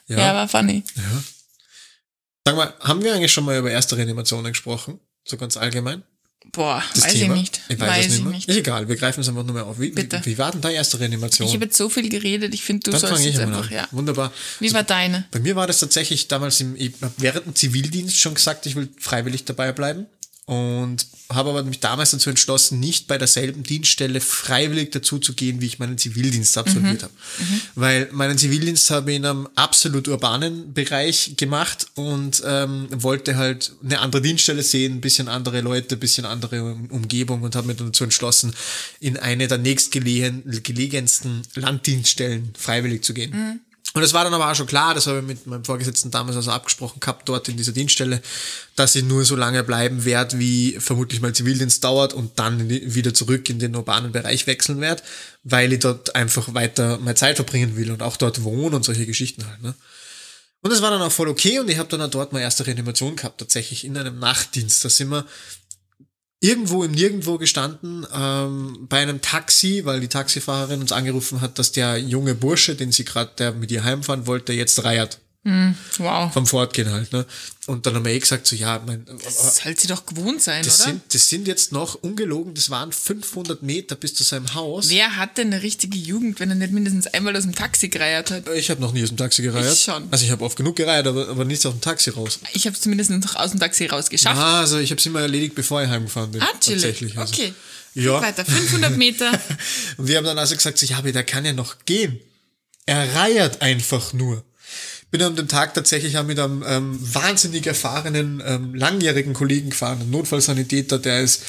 [0.07, 0.17] Ja.
[0.17, 0.83] ja, war funny.
[0.95, 1.23] Ja.
[2.45, 4.99] Sag mal, haben wir eigentlich schon mal über erste Reanimationen gesprochen?
[5.23, 6.03] So ganz allgemein?
[6.51, 7.35] Boah, das weiß Thema?
[7.35, 7.61] ich nicht.
[7.69, 8.33] Ich weiß, weiß es nicht, mehr.
[8.33, 8.49] nicht.
[8.49, 9.79] Ist egal, wir greifen es einfach nur mehr auf.
[9.79, 10.19] Wie, Bitte.
[10.23, 11.47] Wie, wie war denn deine erste Reanimation?
[11.47, 13.73] Ich habe jetzt so viel geredet, ich finde, du Dann sollst jetzt einfach, an.
[13.73, 13.87] ja.
[13.91, 14.33] Wunderbar.
[14.59, 15.25] Wie also, war deine?
[15.29, 18.75] Bei mir war das tatsächlich damals im, ich habe während dem Zivildienst schon gesagt, ich
[18.75, 20.07] will freiwillig dabei bleiben.
[20.51, 25.61] Und habe aber mich damals dazu entschlossen, nicht bei derselben Dienststelle freiwillig dazu zu gehen,
[25.61, 27.13] wie ich meinen Zivildienst absolviert habe.
[27.75, 33.71] Weil meinen Zivildienst habe ich in einem absolut urbanen Bereich gemacht und ähm, wollte halt
[33.81, 37.67] eine andere Dienststelle sehen, ein bisschen andere Leute, ein bisschen andere Um- Umgebung und habe
[37.67, 38.53] mich dann dazu entschlossen,
[38.99, 43.61] in eine der nächstgelegensten Landdienststellen freiwillig zu gehen.
[43.93, 46.37] Und es war dann aber auch schon klar, das habe ich mit meinem Vorgesetzten damals
[46.37, 48.21] also abgesprochen gehabt, dort in dieser Dienststelle,
[48.77, 53.13] dass ich nur so lange bleiben werde, wie vermutlich mein Zivildienst dauert und dann wieder
[53.13, 55.03] zurück in den urbanen Bereich wechseln werde,
[55.43, 59.05] weil ich dort einfach weiter meine Zeit verbringen will und auch dort wohnen und solche
[59.05, 59.61] Geschichten halt.
[59.61, 59.75] Ne?
[60.61, 62.65] Und das war dann auch voll okay und ich habe dann auch dort meine erste
[62.65, 64.85] Reanimation gehabt, tatsächlich in einem Nachtdienst.
[64.85, 65.25] Da sind wir
[66.41, 71.71] irgendwo im Nirgendwo gestanden, ähm, bei einem Taxi, weil die Taxifahrerin uns angerufen hat, dass
[71.71, 75.19] der junge Bursche, den sie gerade, der mit ihr heimfahren wollte, jetzt reiert.
[75.43, 76.31] Wow.
[76.31, 77.25] Vom Fortgehen halt, ne?
[77.65, 80.63] Und dann haben wir eh gesagt, so, ja, mein, Das soll sie doch gewohnt sein,
[80.63, 80.89] das oder?
[80.89, 84.89] sind, das sind jetzt noch ungelogen, das waren 500 Meter bis zu seinem Haus.
[84.89, 88.29] Wer hat denn eine richtige Jugend, wenn er nicht mindestens einmal aus dem Taxi gereiert
[88.29, 88.47] hat?
[88.49, 89.73] Ich habe noch nie aus dem Taxi gereiert.
[89.73, 90.07] Ich schon.
[90.11, 92.39] Also ich habe oft genug gereiert, aber, aber nicht aus dem Taxi raus.
[92.53, 94.37] Ich habe es zumindest noch aus dem Taxi rausgeschafft.
[94.37, 96.41] Ah, also ich habe es immer erledigt, bevor ich heimgefahren bin.
[96.43, 96.49] Ah.
[96.53, 97.17] Tatsächlich.
[97.17, 97.33] Also.
[97.33, 97.53] Okay.
[97.95, 98.21] Ja.
[98.21, 99.31] Weiter, 500 Meter.
[99.97, 102.19] Und wir haben dann also gesagt, so, ja, aber der kann ja noch gehen.
[102.85, 104.43] Er reiert einfach nur.
[105.11, 109.99] Bin an dem Tag tatsächlich auch mit einem ähm, wahnsinnig erfahrenen, ähm, langjährigen Kollegen gefahren,
[110.01, 111.43] einem Notfallsanitäter, der ist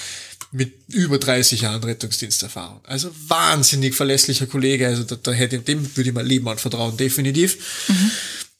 [0.50, 2.80] mit über 30 Jahren Rettungsdiensterfahrung.
[2.84, 7.86] Also wahnsinnig verlässlicher Kollege, also da, da hätte, dem würde ich mein Leben anvertrauen, definitiv.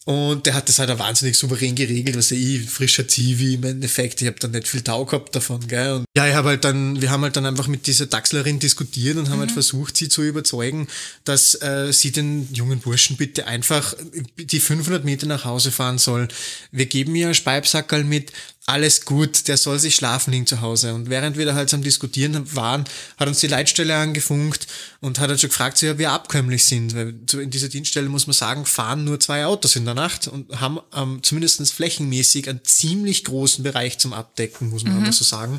[0.04, 3.62] Und der hat das halt auch wahnsinnig souverän geregelt, was ja ich, frischer Zivi im
[3.62, 4.20] Endeffekt.
[4.20, 5.92] Ich habe dann nicht viel Tau gehabt davon, gell.
[5.92, 9.16] Und ja, ich habe halt dann, wir haben halt dann einfach mit dieser Dachslerin diskutiert
[9.16, 10.88] und haben halt versucht, sie zu überzeugen,
[11.24, 13.94] dass äh, sie den jungen Burschen bitte einfach
[14.36, 16.26] die 500 Meter nach Hause fahren soll.
[16.72, 18.32] Wir geben ihr ein Speibsackerl mit,
[18.66, 20.94] alles gut, der soll sich schlafen liegen zu Hause.
[20.94, 22.84] Und während wir da halt so am Diskutieren waren,
[23.16, 24.68] hat uns die Leitstelle angefunkt
[25.00, 26.94] und hat halt schon gefragt, so, ja, wir abkömmlich sind.
[26.94, 30.60] Weil in dieser Dienststelle muss man sagen, fahren nur zwei Autos in der Nacht und
[30.60, 35.58] haben ähm, zumindest flächenmäßig einen ziemlich großen Bereich zum Abdecken, muss man einfach so sagen.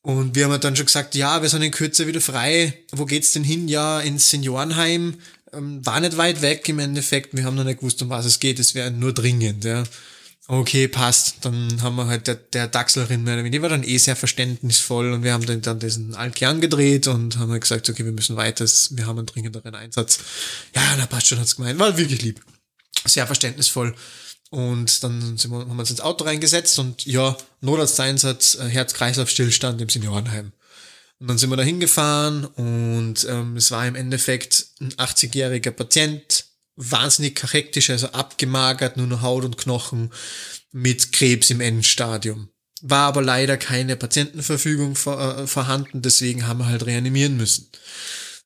[0.00, 2.78] Und wir haben halt dann schon gesagt, ja, wir sind in Kürze wieder frei.
[2.92, 3.68] Wo geht's denn hin?
[3.68, 5.16] Ja, ins Seniorenheim.
[5.52, 7.36] Ähm, war nicht weit weg im Endeffekt.
[7.36, 8.58] Wir haben noch nicht gewusst, um was es geht.
[8.58, 9.84] Es wäre nur dringend, ja.
[10.48, 11.44] Okay, passt.
[11.44, 15.12] Dann haben wir halt der, der Dachslerin mehr oder die war dann eh sehr verständnisvoll
[15.12, 18.36] und wir haben dann, dann diesen Alki angedreht und haben halt gesagt, okay, wir müssen
[18.36, 20.20] weiter, wir haben einen dringenderen Einsatz.
[20.74, 21.80] Ja, na passt schon, hat's gemeint.
[21.80, 22.40] War wirklich lieb.
[23.04, 23.94] Sehr verständnisvoll.
[24.50, 29.80] Und dann sind wir, haben wir uns ins Auto reingesetzt und ja, Notarzteinsatz, äh, Herz-Kreislauf-Stillstand
[29.80, 30.52] im Seniorenheim.
[31.18, 36.45] Und dann sind wir da hingefahren und ähm, es war im Endeffekt ein 80-jähriger Patient,
[36.76, 40.12] wahnsinnig hektisch, also abgemagert, nur noch Haut und Knochen
[40.72, 42.50] mit Krebs im Endstadium.
[42.82, 47.70] War aber leider keine Patientenverfügung vor, äh, vorhanden, deswegen haben wir halt reanimieren müssen.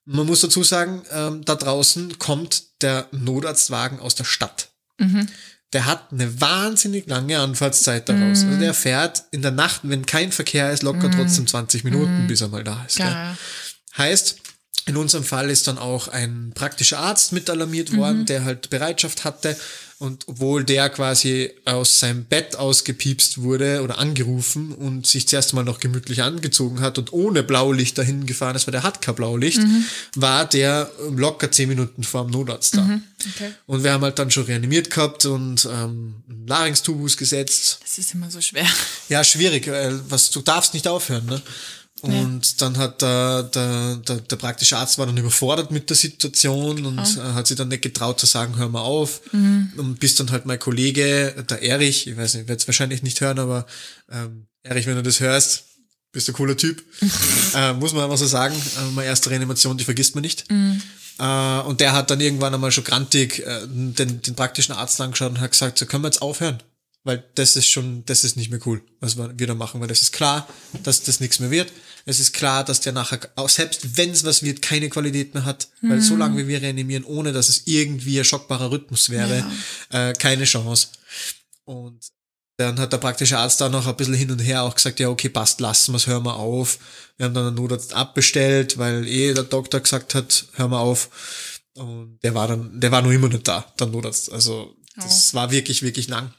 [0.05, 4.69] Man muss dazu sagen, ähm, da draußen kommt der Notarztwagen aus der Stadt.
[5.73, 8.43] Der hat eine wahnsinnig lange Anfahrtszeit daraus.
[8.43, 12.41] Also der fährt in der Nacht, wenn kein Verkehr ist, locker trotzdem 20 Minuten, bis
[12.41, 12.99] er mal da ist.
[13.97, 14.37] Heißt,
[14.87, 19.23] in unserem Fall ist dann auch ein praktischer Arzt mit alarmiert worden, der halt Bereitschaft
[19.23, 19.55] hatte.
[19.99, 25.63] Und obwohl der quasi aus seinem Bett ausgepiepst wurde oder angerufen und sich zuerst mal
[25.63, 29.61] noch gemütlich angezogen hat und ohne Blaulicht dahin gefahren ist, weil der hat kein Blaulicht,
[30.15, 32.99] war der locker zehn Minuten vor dem Notarzt da.
[33.35, 33.51] Okay.
[33.67, 37.77] Und wir haben halt dann schon reanimiert gehabt und ähm, einen Larynx-Tubus gesetzt.
[37.83, 38.65] Das ist immer so schwer.
[39.07, 41.43] Ja, schwierig, weil was, du darfst nicht aufhören, ne?
[42.01, 46.85] Und dann hat der, der, der, der praktische Arzt war dann überfordert mit der Situation
[46.85, 49.21] und äh, hat sich dann nicht getraut zu sagen, hör mal auf.
[49.77, 53.21] Und bis dann halt mein Kollege, der Erich, ich weiß nicht, wird es wahrscheinlich nicht
[53.21, 53.65] hören, aber
[54.11, 55.65] ähm, Erich, wenn du das hörst,
[56.11, 56.83] bist du ein cooler Typ.
[57.55, 58.55] äh, muss man einfach so sagen.
[58.55, 60.45] Äh, meine erste Reanimation, die vergisst man nicht.
[61.19, 65.31] Äh, und der hat dann irgendwann einmal schon grantig äh, den, den praktischen Arzt angeschaut
[65.31, 66.61] und hat gesagt, so können wir jetzt aufhören.
[67.03, 70.03] Weil das ist schon, das ist nicht mehr cool, was wir wieder machen, weil das
[70.03, 70.47] ist klar,
[70.83, 71.71] dass das nichts mehr wird.
[72.05, 75.45] Es ist klar, dass der nachher, auch selbst wenn es was wird, keine Qualität mehr
[75.45, 79.45] hat, weil so lange wie wir reanimieren, ohne dass es irgendwie ein schockbarer Rhythmus wäre,
[79.89, 80.87] äh, keine Chance.
[81.65, 81.99] Und
[82.57, 85.09] dann hat der praktische Arzt da noch ein bisschen hin und her auch gesagt, ja,
[85.09, 86.79] okay, passt, lassen wir's, hören wir auf.
[87.17, 91.59] Wir haben dann einen Notarzt abbestellt, weil eh der Doktor gesagt hat, hör mal auf.
[91.75, 94.31] Und der war dann, der war noch immer nicht da, der Notarzt.
[94.31, 96.33] Also, das war wirklich, wirklich lang.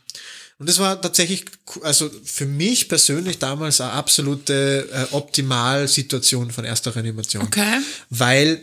[0.63, 1.47] Und das war tatsächlich,
[1.83, 7.43] also für mich persönlich damals eine absolute äh, Optimalsituation von erster Reanimation.
[7.43, 7.81] Okay.
[8.11, 8.63] Weil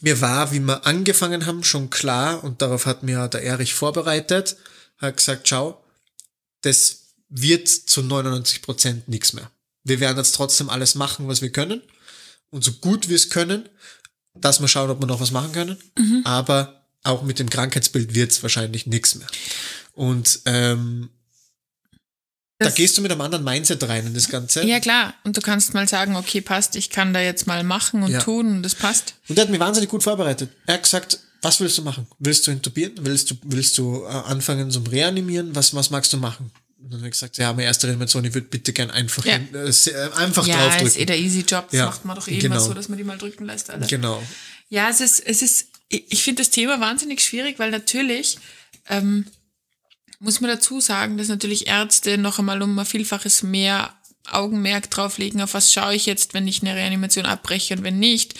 [0.00, 4.56] mir war, wie wir angefangen haben, schon klar, und darauf hat mir der Erich vorbereitet,
[4.98, 5.82] hat gesagt, schau,
[6.60, 9.50] das wird zu 99 Prozent nichts mehr.
[9.82, 11.82] wir werden jetzt trotzdem alles machen, was wir können
[12.50, 13.68] und so gut wir es können,
[14.34, 15.78] dass wir schauen, ob wir noch was machen können.
[15.98, 16.22] Mhm.
[16.24, 19.26] Aber auch mit dem Krankheitsbild wird es wahrscheinlich nichts mehr.
[19.94, 21.10] Und ähm,
[22.58, 24.64] da gehst du mit einem anderen Mindset rein in das Ganze.
[24.64, 25.14] Ja, klar.
[25.24, 28.20] Und du kannst mal sagen, okay, passt, ich kann da jetzt mal machen und Ja.
[28.20, 29.14] tun und das passt.
[29.28, 30.50] Und der hat mich wahnsinnig gut vorbereitet.
[30.66, 32.06] Er hat gesagt, was willst du machen?
[32.20, 32.92] Willst du intubieren?
[33.00, 35.54] Willst du, willst du äh, anfangen zum Reanimieren?
[35.54, 36.50] Was, was magst du machen?
[36.78, 39.36] Und dann habe ich gesagt, ja, meine erste Reanimation, ich würde bitte gern einfach, Ja.
[39.52, 41.06] äh, äh, einfach Ja, ist eh draufdrücken.
[41.06, 41.66] der easy Job.
[41.70, 42.56] Das Ja, macht man doch eh genau.
[42.56, 43.70] immer so, dass man die mal drücken lässt.
[43.70, 43.86] Alle.
[43.86, 44.22] Genau.
[44.68, 48.38] Ja, es ist, es ist, ich ich finde das Thema wahnsinnig schwierig, weil natürlich
[48.88, 49.26] ähm,
[50.24, 53.94] muss man dazu sagen, dass natürlich Ärzte noch einmal um ein Vielfaches mehr
[54.30, 58.34] Augenmerk drauflegen, auf was schaue ich jetzt, wenn ich eine Reanimation abbreche und wenn nicht.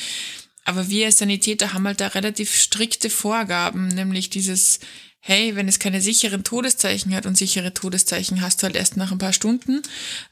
[0.64, 4.80] Aber wir als Sanitäter haben halt da relativ strikte Vorgaben, nämlich dieses,
[5.20, 9.12] hey, wenn es keine sicheren Todeszeichen hat und sichere Todeszeichen hast du halt erst nach
[9.12, 9.82] ein paar Stunden,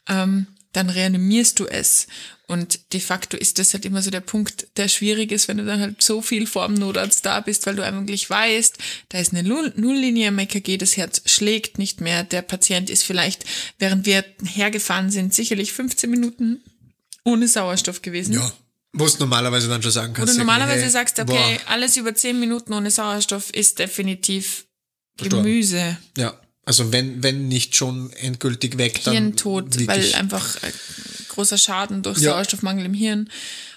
[0.08, 2.06] ähm, dann reanimierst du es.
[2.52, 5.64] Und de facto ist das halt immer so der Punkt, der schwierig ist, wenn du
[5.64, 8.76] dann halt so viel vor dem Notarzt da bist, weil du eigentlich weißt,
[9.08, 13.04] da ist eine Null- Nulllinie im EKG, das Herz schlägt nicht mehr, der Patient ist
[13.04, 13.44] vielleicht,
[13.78, 16.60] während wir hergefahren sind, sicherlich 15 Minuten
[17.24, 18.34] ohne Sauerstoff gewesen.
[18.34, 18.52] Ja.
[18.92, 20.34] Wo du normalerweise dann schon sagen Wo kannst.
[20.34, 24.66] du normalerweise hey, sagst, okay, boah, alles über 10 Minuten ohne Sauerstoff ist definitiv.
[25.16, 26.38] Gemüse, Ja.
[26.64, 29.14] Also wenn, wenn nicht schon endgültig weg, dann.
[29.14, 30.72] Hirntod, weil wirklich- einfach äh,
[31.28, 32.32] großer Schaden durch Ja.
[32.32, 33.30] Sauerstoffmangel im Hirn.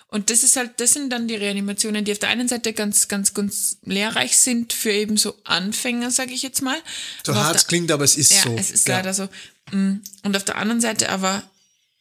[0.08, 3.08] Und das ist halt, das sind dann die Reanimationen, die auf der einen Seite ganz,
[3.08, 6.78] ganz, ganz lehrreich sind für eben so Anfänger, sage ich jetzt mal.
[7.26, 8.56] So Aber hart es der- klingt, aber es ist Ja, so.
[8.58, 8.98] es ist ja.
[8.98, 9.28] leider so.
[9.72, 11.42] Mm, Und auf der anderen Seite aber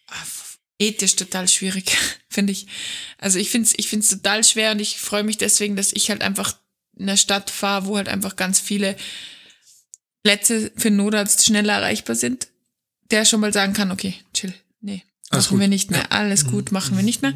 [0.09, 0.15] ah,
[0.79, 1.97] ethisch total schwierig,
[2.29, 2.67] finde ich.
[3.19, 6.11] Also ich finde es ich find's total schwer und ich freue mich deswegen, dass ich
[6.11, 6.55] halt einfach
[6.97, 8.97] in der Stadt fahre, wo halt einfach ganz viele
[10.25, 12.49] Plätze für Notarzt schneller erreichbar sind,
[13.11, 15.61] der schon mal sagen kann, okay, chill, nee, Alles machen gut.
[15.61, 16.07] wir nicht mehr, Ja.
[16.07, 16.13] Mhm.
[16.13, 17.35] alles gut, machen wir nicht mehr,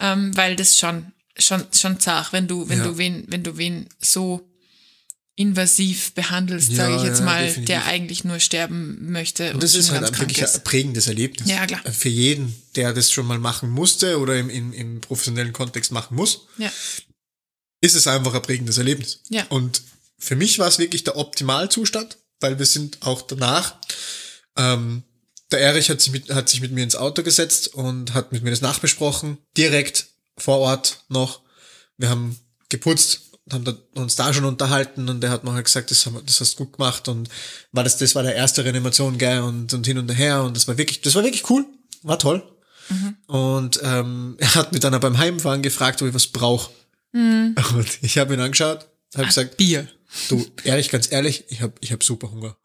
[0.00, 2.84] ähm, weil das schon, schon, schon zart, wenn du, wenn Ja.
[2.84, 4.48] du wen, wenn du wen so
[5.34, 7.66] invasiv behandelst, Ja, sage ich jetzt mal, definitiv.
[7.66, 10.56] der eigentlich nur sterben möchte Und das ist halt ganz ein wirklich ist.
[10.56, 11.48] ein prägendes Erlebnis.
[11.48, 11.80] Ja, klar.
[11.92, 16.16] Für jeden, der das schon mal machen musste oder im, im, im professionellen Kontext machen
[16.16, 16.72] muss, Ja,
[17.80, 19.20] ist es einfach ein prägendes Erlebnis.
[19.28, 19.44] Ja.
[19.48, 19.82] Und
[20.18, 23.76] für mich war es wirklich der Optimalzustand, weil wir sind auch danach,
[24.56, 25.02] ähm,
[25.50, 28.42] der Erich hat sich, mit, hat sich mit mir ins Auto gesetzt und hat mit
[28.42, 31.40] mir das nachbesprochen, direkt vor Ort noch.
[31.96, 35.64] Wir haben geputzt und haben da, uns da schon unterhalten und er hat mir halt
[35.64, 37.30] gesagt, das, haben, das hast du gut gemacht und
[37.72, 40.68] war das, das war der erste Reanimation, gell, und, und hin und her und das
[40.68, 41.64] war wirklich, das war wirklich cool,
[42.02, 42.42] war toll.
[43.26, 46.70] Und ähm, er hat mich dann beim Heimfahren gefragt, ob ich was brauche.
[47.74, 49.88] Und ich habe ihn angeschaut, habe gesagt, Bier.
[50.28, 52.56] Du, ehrlich, ganz ehrlich, ich habe ich hab super Hunger.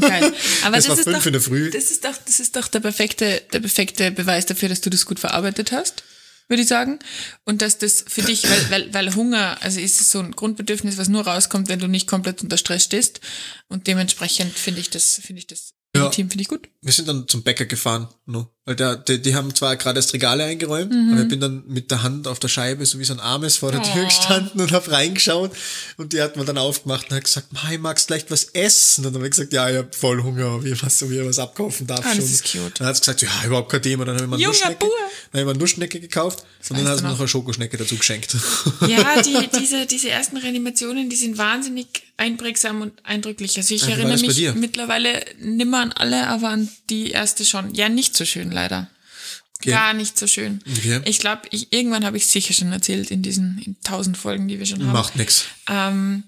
[0.00, 0.32] Geil.
[0.64, 1.70] Aber das, war ist fünf doch, in der Früh.
[1.70, 5.04] das ist doch, das ist doch der perfekte, der perfekte Beweis dafür, dass du das
[5.06, 6.02] gut verarbeitet hast,
[6.48, 6.98] würde ich sagen.
[7.44, 10.96] Und dass das für dich, weil, weil, weil Hunger, also ist es so ein Grundbedürfnis,
[10.98, 13.20] was nur rauskommt, wenn du nicht komplett unter Stress stehst.
[13.68, 16.04] Und dementsprechend finde ich das, finde ich das Ja.
[16.04, 16.68] legitim, finde ich gut.
[16.82, 18.50] Wir sind dann zum Bäcker gefahren, no.
[18.66, 21.12] Weil der, die, die haben zwar gerade erst Regale eingeräumt, Mhm.
[21.14, 23.56] aber ich bin dann mit der Hand auf der Scheibe, so wie so ein Armes
[23.56, 24.04] vor der Tür Oh.
[24.04, 25.52] gestanden und habe reingeschaut
[25.96, 29.06] und die hat mir dann aufgemacht und hat gesagt, Mai, magst du vielleicht was essen?
[29.06, 31.24] Und dann habe ich gesagt, ja, ich habe voll Hunger, ob ich was, ob ich
[31.24, 32.24] was abkaufen darf Ah, das schon.
[32.26, 32.78] ist cute.
[32.80, 34.04] Dann hat sie gesagt, ja, überhaupt kein Thema.
[34.04, 34.86] Dann habe ich mir eine Nussschnecke,
[35.32, 37.18] dann eine gekauft und dann hat sie mir noch.
[37.18, 38.36] eine Schokoschnecke dazu geschenkt.
[38.86, 41.86] Ja, die, diese, diese ersten Reanimationen, die sind wahnsinnig
[42.18, 43.56] einprägsam und eindrücklich.
[43.56, 47.46] Also ich wie war erinnere das mich mittlerweile nimmer an alle, aber an die erste
[47.46, 47.74] schon.
[47.74, 48.88] Ja, nicht so schön leider.
[49.58, 49.70] Okay.
[49.70, 50.60] Gar nicht so schön.
[50.78, 51.02] Okay.
[51.04, 54.58] Ich glaube, ich, irgendwann habe ich es sicher schon erzählt in diesen tausend Folgen, die
[54.58, 54.92] wir schon haben.
[54.92, 55.44] Macht nix.
[55.68, 56.22] Ähm,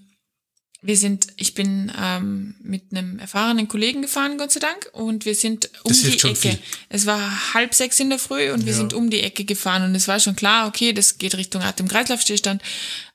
[0.82, 5.35] wir sind, ich bin ähm, mit einem erfahrenen Kollegen gefahren, Gott sei Dank, und wir
[5.35, 6.35] sind um Das die Ecke.
[6.35, 6.58] viel.
[6.88, 8.78] Es war halb sechs in der Früh und wir Ja.
[8.78, 12.61] sind um die Ecke gefahren und es war schon klar, okay, das geht Richtung Atem-Kreislauf-Stillstand.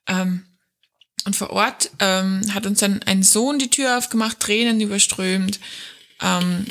[0.08, 0.46] Ähm,
[1.26, 5.60] und vor Ort ähm, hat uns dann ein Sohn die Tür aufgemacht, Tränen überströmt.
[6.22, 6.66] Ähm,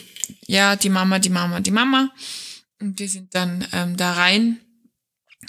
[0.46, 2.10] ja, die Mama, die Mama, die Mama.
[2.80, 4.60] Und wir sind dann ähm, da rein.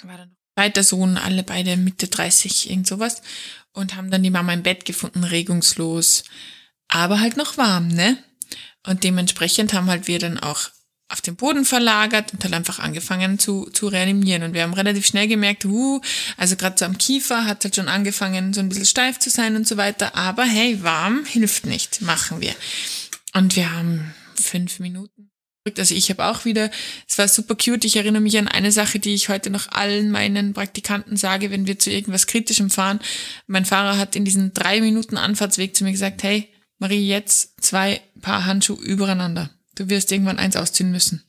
[0.02, 3.22] War dann noch ein zweiter Sohn, alle beide Mitte 30, irgend sowas.
[3.72, 6.24] Und haben dann die Mama im Bett gefunden, regungslos.
[6.88, 8.16] Aber halt noch warm, ne?
[8.86, 10.70] Und dementsprechend haben halt wir dann auch
[11.08, 14.42] auf den Boden verlagert und halt einfach angefangen zu, zu reanimieren.
[14.42, 16.00] Und wir haben relativ schnell gemerkt, uh,
[16.36, 19.56] also gerade so am Kiefer hat halt schon angefangen, so ein bisschen steif zu sein
[19.56, 20.14] und so weiter.
[20.16, 22.54] Aber hey, warm hilft nicht, machen wir.
[23.32, 25.30] Und wir haben fünf Minuten.
[25.76, 26.70] Also ich habe auch wieder,
[27.06, 27.84] es war super cute.
[27.84, 31.66] Ich erinnere mich an eine Sache, die ich heute noch allen meinen Praktikanten sage, wenn
[31.66, 33.00] wir zu irgendwas Kritischem fahren.
[33.46, 36.48] Mein Fahrer hat in diesen drei Minuten Anfahrtsweg zu mir gesagt, hey,
[36.78, 39.50] Marie, jetzt zwei Paar Handschuhe übereinander.
[39.78, 41.22] Du wirst irgendwann eins ausziehen müssen.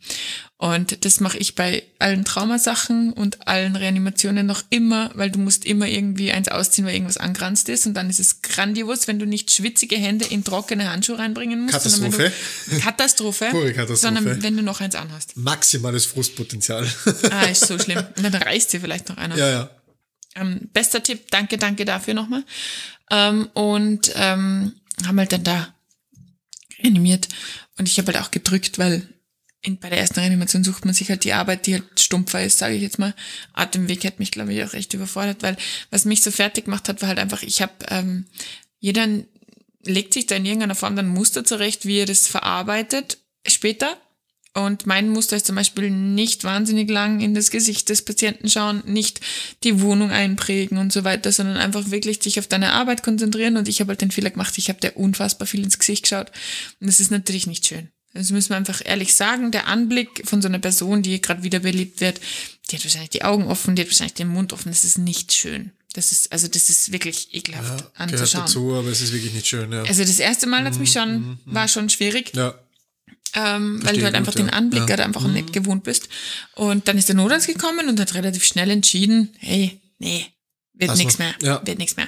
[0.58, 5.66] Und das mache ich bei allen Traumasachen und allen Reanimationen noch immer, weil du musst
[5.66, 7.86] immer irgendwie eins ausziehen, weil irgendwas angranzt ist.
[7.86, 11.74] Und dann ist es grandios, wenn du nicht schwitzige Hände in trockene Handschuhe reinbringen musst.
[11.74, 12.32] Katastrophe.
[12.70, 13.48] Du, Katastrophe.
[13.52, 14.16] Pure Katastrophe.
[14.16, 15.38] Sondern wenn du noch eins anhast.
[15.38, 16.88] Maximales Frustpotenzial.
[17.30, 18.04] Ah, ist so schlimm.
[18.18, 19.38] Und dann reißt dir vielleicht noch einer.
[19.38, 19.70] ja, ja.
[20.36, 22.44] Ähm, bester Tipp, danke, danke dafür nochmal.
[23.12, 24.74] Ähm, und ähm,
[25.06, 25.74] haben halt dann da
[26.82, 27.28] reanimiert.
[27.78, 29.08] Und ich habe halt auch gedrückt, weil
[29.62, 32.58] in, bei der ersten Reanimation sucht man sich halt die Arbeit, die halt stumpfer ist,
[32.58, 33.14] sage ich jetzt mal.
[33.54, 35.58] Atemweg hat mich, glaube ich, auch recht überfordert, weil
[35.92, 38.26] was mich so fertig gemacht hat, war halt einfach, ich habe, ähm,
[38.80, 39.08] jeder
[39.84, 43.98] legt sich da in irgendeiner Form dann Muster zurecht, wie er das verarbeitet später.
[44.54, 48.82] Und mein Muster ist zum Beispiel nicht wahnsinnig lang in das Gesicht des Patienten schauen,
[48.86, 49.22] nicht
[49.64, 53.58] die Wohnung einprägen und so weiter, sondern einfach wirklich dich auf deine Arbeit konzentrieren.
[53.58, 56.32] Und ich habe halt den Fehler gemacht, ich habe der unfassbar viel ins Gesicht geschaut.
[56.82, 57.90] Und das ist natürlich nicht schön.
[58.14, 59.52] Das müssen wir einfach ehrlich sagen.
[59.52, 62.20] Der Anblick von so einer Person, die gerade wiederbelebt wird,
[62.70, 64.70] die hat wahrscheinlich die Augen offen, die hat wahrscheinlich den Mund offen.
[64.70, 65.72] Das ist nicht schön.
[65.94, 68.46] Das ist, also das ist wirklich ekelhaft ja gehört anzuschauen.
[68.46, 69.72] dazu, aber es ist wirklich nicht schön.
[69.72, 69.84] Ja.
[69.84, 72.56] Also das erste Mal hat's mich schon, war schon schwierig ja.
[73.36, 74.42] Ähm, weil du halt gut, einfach ja.
[74.44, 74.86] den Anblick Ja.
[74.86, 74.90] Mhm.
[74.90, 76.10] halt einfach nicht gewohnt bist.
[76.56, 80.26] Und dann ist der Notarzt gekommen und hat relativ schnell entschieden, hey, nee,
[80.74, 81.62] wird nichts mehr, Ja.
[81.66, 82.08] wird nichts mehr.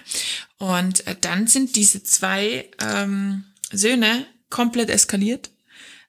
[0.58, 5.50] Und äh, dann sind diese zwei ähm, Söhne komplett eskaliert.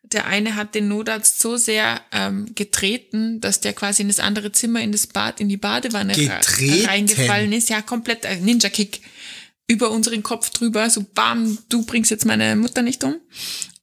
[0.04, 4.52] Der eine hat den Notarzt so sehr ähm, getreten, dass der quasi in das andere
[4.52, 6.86] Zimmer, in das Bad, in die Badewanne Getreten?
[6.86, 7.70] reingefallen ist.
[7.70, 9.00] Ja, komplett äh, Ninja-Kick
[9.68, 13.16] über unseren Kopf drüber, so bam, du bringst jetzt meine Mutter nicht um.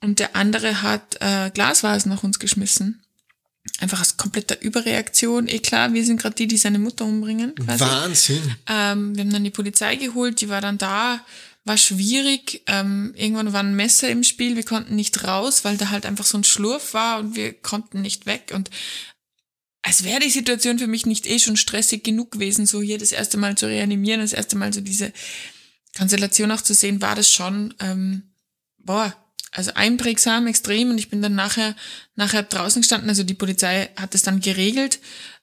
[0.02, 3.04] Und der andere hat äh, Glasvasen nach uns geschmissen.
[3.80, 5.48] Einfach aus kompletter Überreaktion.
[5.48, 7.56] Eh klar, wir sind gerade die, die seine Mutter umbringen.
[7.56, 7.80] Quasi.
[7.80, 8.56] Wahnsinn.
[8.68, 11.24] Ähm, wir haben dann die Polizei geholt, die war dann da,
[11.66, 12.64] war schwierig.
[12.68, 16.26] Ähm, irgendwann war ein Messer im Spiel, wir konnten nicht raus, weil da halt einfach
[16.26, 18.52] so ein Schlurf war und wir konnten nicht weg.
[18.54, 18.70] Und
[19.82, 23.12] als wäre die Situation für mich nicht eh schon stressig genug gewesen, so hier das
[23.12, 25.14] erste Mal zu reanimieren, das erste Mal so diese
[25.98, 28.24] Konstellation auch zu sehen, war das schon, ähm,
[28.78, 29.16] boah,
[29.52, 30.90] also einprägsam, extrem.
[30.90, 31.76] Und ich bin dann nachher,
[32.16, 33.10] nachher draußen gestanden.
[33.10, 35.00] Also die Polizei hat es dann geregelt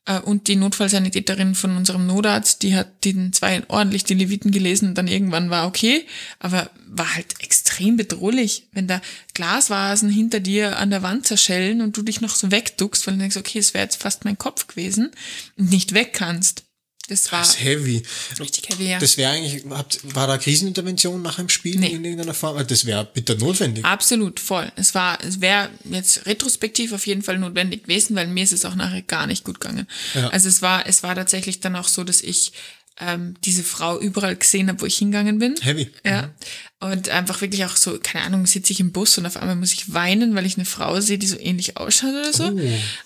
[0.07, 4.91] äh, und die Notfallsanitäterin von unserem Notarzt, die hat den zwei ordentlich die Leviten gelesen
[4.91, 6.07] und dann irgendwann war okay,
[6.39, 9.01] aber war halt extrem bedrohlich, wenn da
[9.35, 13.21] Glasvasen hinter dir an der Wand zerschellen und du dich noch so wegduckst, weil du
[13.21, 15.11] denkst, okay, es wäre jetzt fast mein Kopf gewesen
[15.57, 16.66] und nicht weg kannst.
[17.09, 18.03] Das war Das ist heavy.
[18.41, 18.99] richtig heavy, ja.
[18.99, 21.89] Das wäre eigentlich, habt, war da Krisenintervention nach dem Spiel Nee.
[21.89, 22.65] in irgendeiner Form?
[22.67, 23.85] Das wäre bitter notwendig.
[23.85, 24.73] Absolut, voll.
[24.77, 28.65] Es war, es wäre jetzt retrospektiv auf jeden Fall notwendig gewesen, weil mir ist es
[28.65, 29.87] auch nachher gar nicht gut gegangen.
[30.15, 30.29] Ja.
[30.31, 32.53] Also es war, es war tatsächlich dann auch so, dass ich
[32.99, 35.55] ähm, diese Frau überall gesehen habe, wo ich hingegangen bin.
[35.61, 35.91] Heavy.
[36.05, 36.35] Ja.
[36.81, 39.73] Und einfach wirklich auch so, keine Ahnung, sitze ich im Bus und auf einmal muss
[39.73, 42.45] ich weinen, weil ich eine Frau sehe, die so ähnlich ausschaut oder so.
[42.45, 42.61] Oh.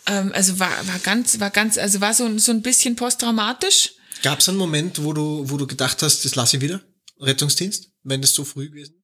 [0.07, 3.93] Ähm, also war, war ganz, war ganz, also war so, so ein bisschen posttraumatisch.
[4.23, 6.81] Gab es einen Moment, wo du, wo du gedacht hast, das lasse ich wieder?
[7.21, 7.91] Rettungsdienst?
[8.03, 8.95] Wenn das so früh gewesen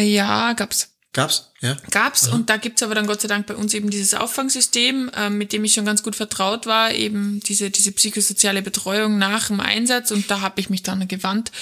[0.00, 0.91] Ja, gab's.
[1.12, 1.52] Gab's?
[1.60, 1.76] Ja.
[1.90, 5.36] Gab's und da gibt's aber dann Gott sei Dank bei uns eben dieses Auffangsystem, ähm,
[5.36, 9.60] mit dem ich schon ganz gut vertraut war, eben diese, diese psychosoziale Betreuung nach dem
[9.60, 11.52] Einsatz und da habe ich mich dann gewandt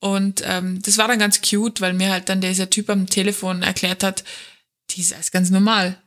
[0.00, 3.62] und ähm, das war dann ganz cute, weil mir halt dann dieser Typ am Telefon
[3.62, 4.24] erklärt hat,
[4.90, 5.98] die ist alles ganz normal.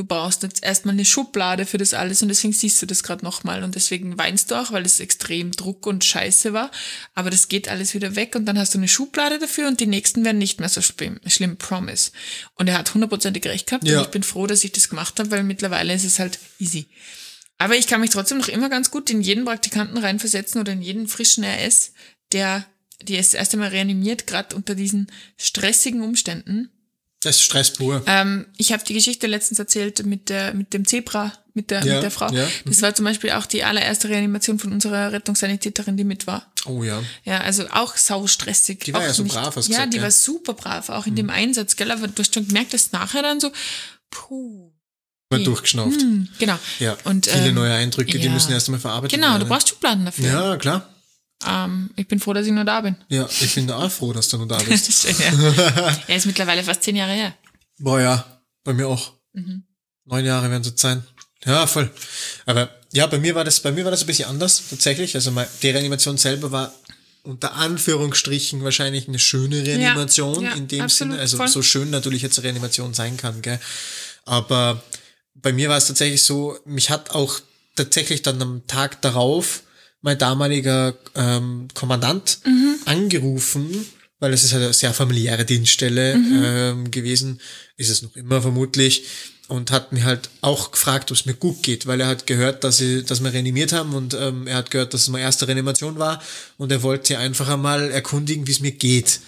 [0.00, 3.22] Du brauchst jetzt erstmal eine Schublade für das alles und deswegen siehst du das gerade
[3.22, 6.70] nochmal und deswegen weinst du auch, weil es extrem Druck und Scheiße war.
[7.14, 9.86] Aber das geht alles wieder weg und dann hast du eine Schublade dafür und die
[9.86, 12.12] nächsten werden nicht mehr so schlimm, schlimm Promise.
[12.54, 13.98] Und er hat hundertprozentig recht gehabt Ja.
[13.98, 16.86] und ich bin froh, dass ich das gemacht habe, weil mittlerweile ist es halt easy.
[17.58, 20.80] Aber ich kann mich trotzdem noch immer ganz gut in jeden Praktikanten reinversetzen oder in
[20.80, 21.92] jeden frischen RS,
[22.32, 22.64] der
[23.02, 26.70] die es das erste Mal reanimiert, gerade unter diesen stressigen Umständen.
[27.22, 28.02] Das ist Stress pur.
[28.06, 31.94] Ähm, ich habe die Geschichte letztens erzählt mit der mit dem Zebra, mit der Ja,
[31.94, 32.32] mit der Frau.
[32.32, 32.48] ja.
[32.64, 36.50] Das war zum Beispiel auch die allererste Reanimation von unserer Rettungssanitäterin, die mit war.
[36.64, 37.02] Oh ja.
[37.24, 38.80] Ja, also auch saustressig.
[38.80, 40.00] Die war auch ja so brav, hast du Ja, gesagt, die ja.
[40.02, 40.04] Mhm.
[40.04, 41.90] war super brav, auch in dem Einsatz, gell?
[41.90, 43.52] Aber du hast schon gemerkt, dass nachher dann so,
[44.10, 44.72] puh.
[45.32, 46.00] Mal durchgeschnauft.
[46.00, 46.58] Hm, genau.
[46.80, 46.96] Ja.
[47.04, 49.40] Und, Viele ähm, neue Eindrücke, die müssen erst einmal verarbeitet Genau, werden.
[49.42, 50.26] du brauchst Schubladen dafür.
[50.26, 50.88] Ja, klar.
[51.46, 52.96] Ähm, ich bin froh, dass ich nur da bin.
[53.08, 54.92] Ja, ich bin auch froh, dass du noch da bist.
[55.06, 55.96] Schön, ja.
[56.06, 57.34] er ist mittlerweile fast zehn Jahre her.
[57.78, 59.12] Boah, ja, bei mir auch.
[59.32, 59.64] Mhm.
[60.04, 61.02] Neun Jahre werden es jetzt sein.
[61.44, 61.90] Ja, voll.
[62.46, 65.14] Aber ja, bei mir war das, bei mir war das ein bisschen anders, tatsächlich.
[65.14, 66.74] Also mein, die Reanimation selber war
[67.22, 71.18] unter Anführungsstrichen wahrscheinlich eine schöne Reanimation ja, in dem Sinne.
[71.18, 71.48] Also voll.
[71.48, 73.60] so schön natürlich jetzt eine Reanimation sein kann, gell.
[74.24, 74.82] Aber
[75.34, 77.40] bei mir war es tatsächlich so, mich hat auch
[77.76, 79.62] tatsächlich dann am Tag darauf
[80.02, 82.76] mein damaliger ähm, Kommandant Mhm.
[82.86, 83.86] angerufen,
[84.18, 86.42] weil es ist halt eine sehr familiäre Dienststelle Mhm.
[86.44, 87.40] ähm, gewesen,
[87.76, 89.04] ist es noch immer vermutlich.
[89.48, 92.62] und hat mir halt auch gefragt, ob es mir gut geht, weil er hat gehört,
[92.62, 95.48] dass, sie, dass wir reanimiert haben und ähm, er hat gehört, dass es meine erste
[95.48, 96.22] Reanimation war
[96.56, 99.18] und er wollte einfach einmal erkundigen, wie es mir geht.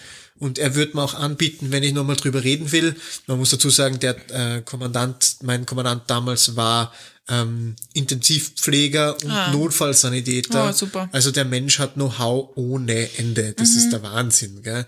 [0.43, 2.95] Und er wird mir auch anbieten, wenn ich nochmal drüber reden will.
[3.27, 6.91] Man muss dazu sagen, der äh, Kommandant, mein Kommandant damals war
[7.29, 9.51] ähm, Intensivpfleger und Ah.
[9.51, 10.69] Notfallsanitäter.
[10.69, 11.09] Oh, super.
[11.11, 13.53] Also der Mensch hat Know-how ohne Ende.
[13.53, 14.61] Das ist der Wahnsinn.
[14.61, 14.85] Gell?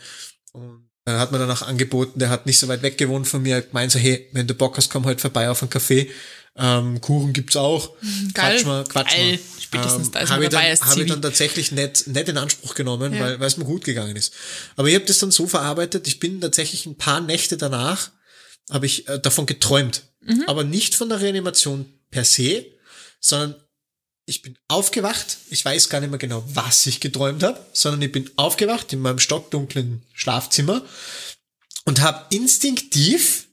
[0.52, 3.42] Und er hat mir dann auch angeboten, der hat nicht so weit weg gewohnt von
[3.42, 6.10] mir, gemeint so, hey, wenn du Bock hast, komm heute vorbei auf einen Café.
[6.58, 7.92] Ähm, Kuchen gibt's auch.
[8.34, 8.56] Geil.
[8.56, 9.32] Quatsch mal, quatsch Geil.
[9.34, 9.40] mal.
[9.60, 12.76] Spätestens da ist hab man dabei als Habe ich dann tatsächlich nicht, nicht in Anspruch
[12.76, 13.20] genommen, Ja.
[13.22, 14.34] weil, weil es mir gut gegangen ist.
[14.78, 18.12] Aber ich habe das dann so verarbeitet, ich bin tatsächlich ein paar Nächte danach,
[18.72, 20.04] habe ich äh, davon geträumt.
[20.22, 20.44] Mhm.
[20.48, 22.66] Aber nicht von der Reanimation per se,
[23.20, 23.56] sondern
[24.26, 28.12] ich bin aufgewacht, ich weiß gar nicht mehr genau, was ich geträumt habe, sondern ich
[28.12, 30.84] bin aufgewacht in meinem stockdunklen Schlafzimmer
[31.84, 33.48] und habe instinktiv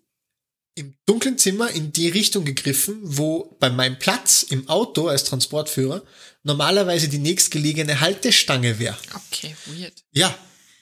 [0.75, 6.03] im dunklen Zimmer in die Richtung gegriffen, wo bei meinem Platz im Auto als Transportführer
[6.45, 8.97] normalerweise die nächstgelegene Haltestange wäre.
[9.15, 9.93] Okay, weird.
[10.13, 10.35] Ja,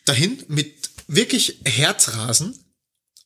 [0.05, 2.59] dahin mit wirklich Herzrasen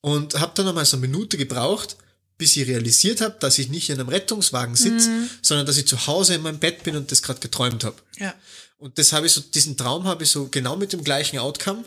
[0.00, 1.96] und habe dann nochmal so eine Minute gebraucht,
[2.38, 5.08] bis ich realisiert habe, dass ich nicht in einem Rettungswagen sitze,
[5.42, 7.96] sondern dass ich zu Hause in meinem Bett bin und das gerade geträumt habe.
[8.18, 8.34] Ja.
[8.78, 11.84] Und das habe ich so, diesen Traum habe ich so genau mit dem gleichen Outcome,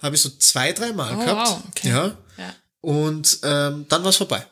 [0.00, 1.48] habe ich so zwei, drei Mal Oh, gehabt.
[1.50, 1.88] wow, okay.
[1.88, 2.18] Ja.
[2.80, 4.46] Und ähm, dann war's vorbei.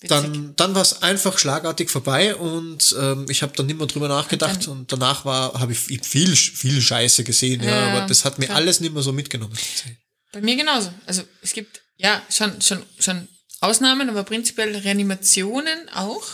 [0.00, 0.08] Witzig.
[0.08, 4.68] Dann, dann war's einfach schlagartig vorbei und ähm, ich habe dann nicht mehr drüber nachgedacht
[4.68, 8.46] und, danach war habe ich viel viel Scheiße gesehen, ja, Ja, aber das hat mir
[8.46, 8.58] klar.
[8.58, 9.56] alles nicht mehr so mitgenommen.
[10.32, 10.92] Bei mir genauso.
[11.06, 13.28] Also es gibt ja schon, schon, schon
[13.60, 16.24] Ausnahmen, aber prinzipiell Reanimationen auch.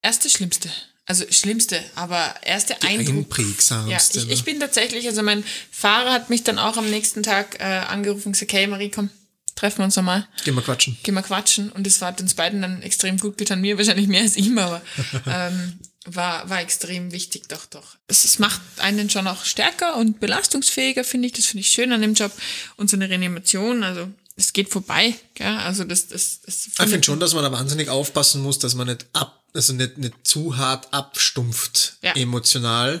[0.00, 0.70] Erste Schlimmste.
[1.06, 3.08] Also Schlimmste, aber erste Eindruck.
[3.08, 4.18] Ja, Einprägsamste.
[4.18, 4.32] ich, ne?
[4.32, 8.28] ich bin tatsächlich, also mein Fahrer hat mich dann auch am nächsten Tag äh, angerufen
[8.28, 9.10] und gesagt, hey Marie, komm,
[9.54, 10.96] treffen wir uns nochmal, Gehen wir quatschen.
[11.02, 11.70] gehen wir quatschen.
[11.70, 14.82] Und es hat uns beiden dann extrem gut getan, mir wahrscheinlich mehr als ihm, aber
[15.26, 17.96] ähm, war, war extrem wichtig, doch, doch.
[18.08, 21.32] Es, es macht einen schon auch stärker und belastungsfähiger, finde ich.
[21.34, 22.30] Das finde ich schön an dem Job.
[22.76, 25.46] Und so eine Reanimation, also es geht vorbei, gell?
[25.56, 28.88] Also das, das, das Ich finde schon, dass man da wahnsinnig aufpassen muss, dass man
[28.88, 32.12] nicht ab, also nicht, nicht zu hart abstumpft Ja.
[32.16, 33.00] emotional.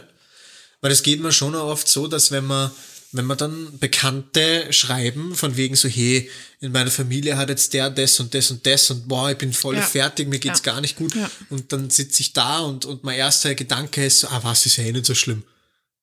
[0.80, 2.70] Weil es geht mir schon oft so, dass wenn man,
[3.16, 6.28] wenn man dann Bekannte schreiben, von wegen so, hey,
[6.60, 9.52] in meiner Familie hat jetzt der das und das und das und boah, ich bin
[9.52, 9.82] voll Ja.
[9.82, 10.72] fertig, mir geht's Ja.
[10.72, 11.14] gar nicht gut.
[11.14, 11.30] Ja.
[11.50, 14.76] Und dann sitze ich da und, und mein erster Gedanke ist so, ah, was ist
[14.76, 15.42] ja eh nicht so schlimm.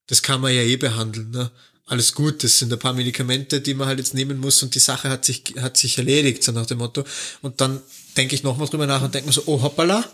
[0.07, 1.51] Das kann man ja eh behandeln, ne?
[1.85, 4.79] Alles gut, das sind ein paar Medikamente, die man halt jetzt nehmen muss und die
[4.79, 7.03] Sache hat sich, hat sich erledigt, so nach dem Motto.
[7.41, 7.81] Und dann
[8.15, 10.09] denke ich nochmal drüber nach und denke mir so, oh hoppala,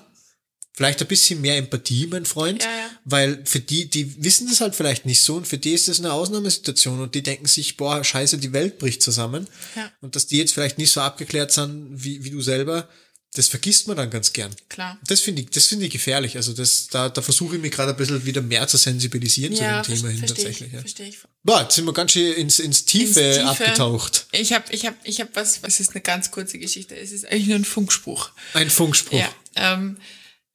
[0.77, 2.89] vielleicht ein bisschen mehr Empathie, mein Freund, Ja, ja.
[3.03, 5.97] weil für die, die wissen das halt vielleicht nicht so und für die ist das
[5.99, 9.47] eine Ausnahmesituation und die denken sich, boah, scheiße, die Welt bricht zusammen.
[9.75, 9.91] Ja.
[10.01, 12.87] Und dass die jetzt vielleicht nicht so abgeklärt sind wie, wie du selber,
[13.33, 14.51] das vergisst man dann ganz gern.
[14.69, 14.99] Klar.
[15.07, 16.37] Das finde ich, das finde ich gefährlich.
[16.37, 19.81] Also das, da, da versuche ich mich gerade ein bisschen wieder mehr zu sensibilisieren Ja,
[19.81, 20.67] zu dem Thema hin tatsächlich.
[20.67, 20.79] ich, Ja.
[20.81, 21.17] verstehe ich.
[21.43, 23.47] Boah, jetzt sind wir ganz schön ins, ins, Tiefe, Ins Tiefe.
[23.49, 24.27] abgetaucht.
[24.31, 26.95] Ich habe ich hab, ich hab was, was ist eine ganz kurze Geschichte.
[26.95, 28.29] Es ist eigentlich nur ein Funkspruch.
[28.53, 29.19] Ein Funkspruch.
[29.19, 29.97] Ja, ähm,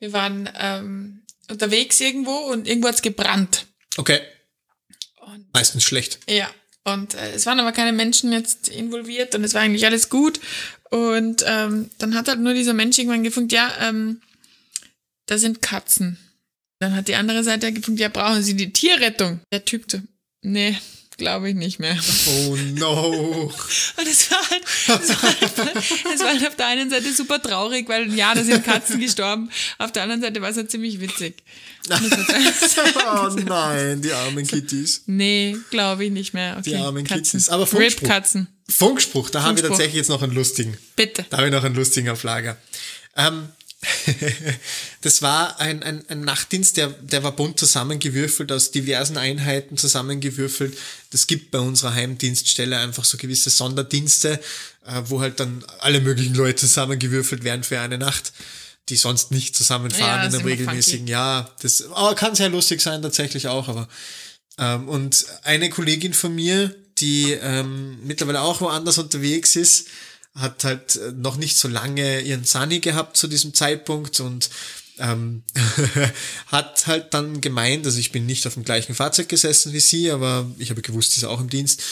[0.02, 3.66] wir waren ähm, unterwegs irgendwo und irgendwo hat's gebrannt.
[3.96, 4.20] Okay.
[5.20, 6.18] Und Meistens schlecht.
[6.28, 6.50] Ja,
[6.82, 10.40] und äh, es waren aber keine Menschen jetzt involviert und es war eigentlich alles gut.
[10.90, 14.20] Und ähm, dann hat halt nur dieser Mensch irgendwann gefunkt, ja, ähm,
[15.26, 16.18] da sind Katzen.
[16.80, 19.38] Dann hat die andere Seite gefunkt, ja, brauchen Sie die Tierrettung?
[19.52, 20.00] Der Typ so,
[20.40, 20.76] nee,
[21.22, 21.96] glaube ich nicht mehr.
[22.26, 23.06] Oh no.
[23.96, 24.62] Und es war halt,
[25.02, 25.76] es war halt,
[26.14, 29.48] es war halt auf der einen Seite super traurig, weil ja, da sind Katzen gestorben.
[29.78, 31.42] Auf der anderen Seite war es halt ziemlich witzig.
[31.90, 35.02] oh nein, die armen Kitties.
[35.06, 36.56] Nee, glaube ich nicht mehr.
[36.58, 37.22] Okay, Die armen Katzen.
[37.24, 37.48] Kitties.
[37.48, 38.02] Aber Funkspruch.
[38.02, 38.48] Rip-Katzen.
[38.68, 39.68] Funkspruch, da haben wir Funkspruch.
[39.76, 40.76] tatsächlich jetzt noch einen lustigen.
[40.96, 41.24] Bitte.
[41.30, 42.56] Da habe ich noch einen lustigen auf Lager.
[43.16, 43.48] Ähm,
[45.02, 50.78] das war ein, ein, ein Nachtdienst, der, der war bunt zusammengewürfelt, aus diversen Einheiten zusammengewürfelt.
[51.10, 54.40] Das gibt bei unserer Heimdienststelle einfach so gewisse Sonderdienste,
[54.86, 58.32] äh, wo halt dann alle möglichen Leute zusammengewürfelt werden für eine Nacht,
[58.88, 61.54] die sonst nicht zusammenfahren Ja, in einem regelmäßigen Jahr.
[61.62, 63.88] Das aber kann sehr lustig sein, tatsächlich auch, aber
[64.58, 69.88] ähm, und eine Kollegin von mir, die ähm, mittlerweile auch woanders unterwegs ist,
[70.34, 74.50] hat halt äh, noch nicht so lange ihren Sunny gehabt zu diesem Zeitpunkt und
[75.02, 75.42] ähm,
[76.46, 80.10] hat halt dann gemeint, also ich bin nicht auf dem gleichen Fahrzeug gesessen wie sie,
[80.10, 81.82] aber ich habe gewusst, sie ist auch im Dienst.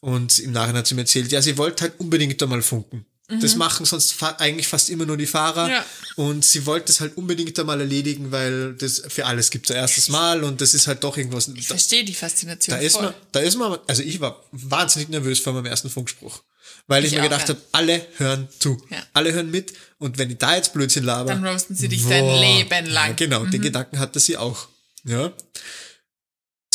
[0.00, 3.06] Und im Nachhinein hat sie mir erzählt, ja, sie wollte halt unbedingt einmal funken.
[3.28, 5.68] Das machen sonst fa eigentlich fast immer nur die Fahrer.
[5.68, 5.84] Ja.
[6.14, 9.82] Und sie wollte es halt unbedingt einmal erledigen, weil das für alles gibt es ein
[9.82, 11.48] erstes Mal und das ist halt doch irgendwas.
[11.48, 13.06] Ich Da, verstehe die Faszination da ist voll.
[13.06, 16.40] man, da ist man, also ich war wahnsinnig nervös vor meinem ersten Funkspruch.
[16.86, 17.54] Weil ich, Ich mir gedacht ja.
[17.56, 18.80] habe, alle hören zu.
[18.90, 18.98] Ja.
[19.12, 19.72] Alle hören mit.
[19.98, 21.30] Und wenn ich da jetzt Blödsinn laber.
[21.30, 23.08] Dann roasten sie dich dein Leben lang.
[23.08, 24.68] Ja, genau, den Gedanken hatte sie auch.
[25.04, 25.32] Ja.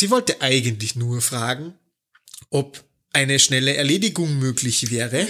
[0.00, 1.74] Sie wollte eigentlich nur fragen,
[2.50, 5.26] ob eine schnelle Erledigung möglich wäre.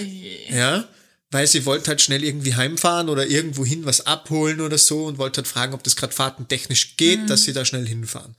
[0.49, 0.87] Ja.
[1.29, 5.17] Weil sie wollte halt schnell irgendwie heimfahren oder irgendwo hin was abholen oder so und
[5.17, 8.35] wollte halt fragen, ob das gerade fahrtentechnisch geht, dass sie da schnell hinfahren.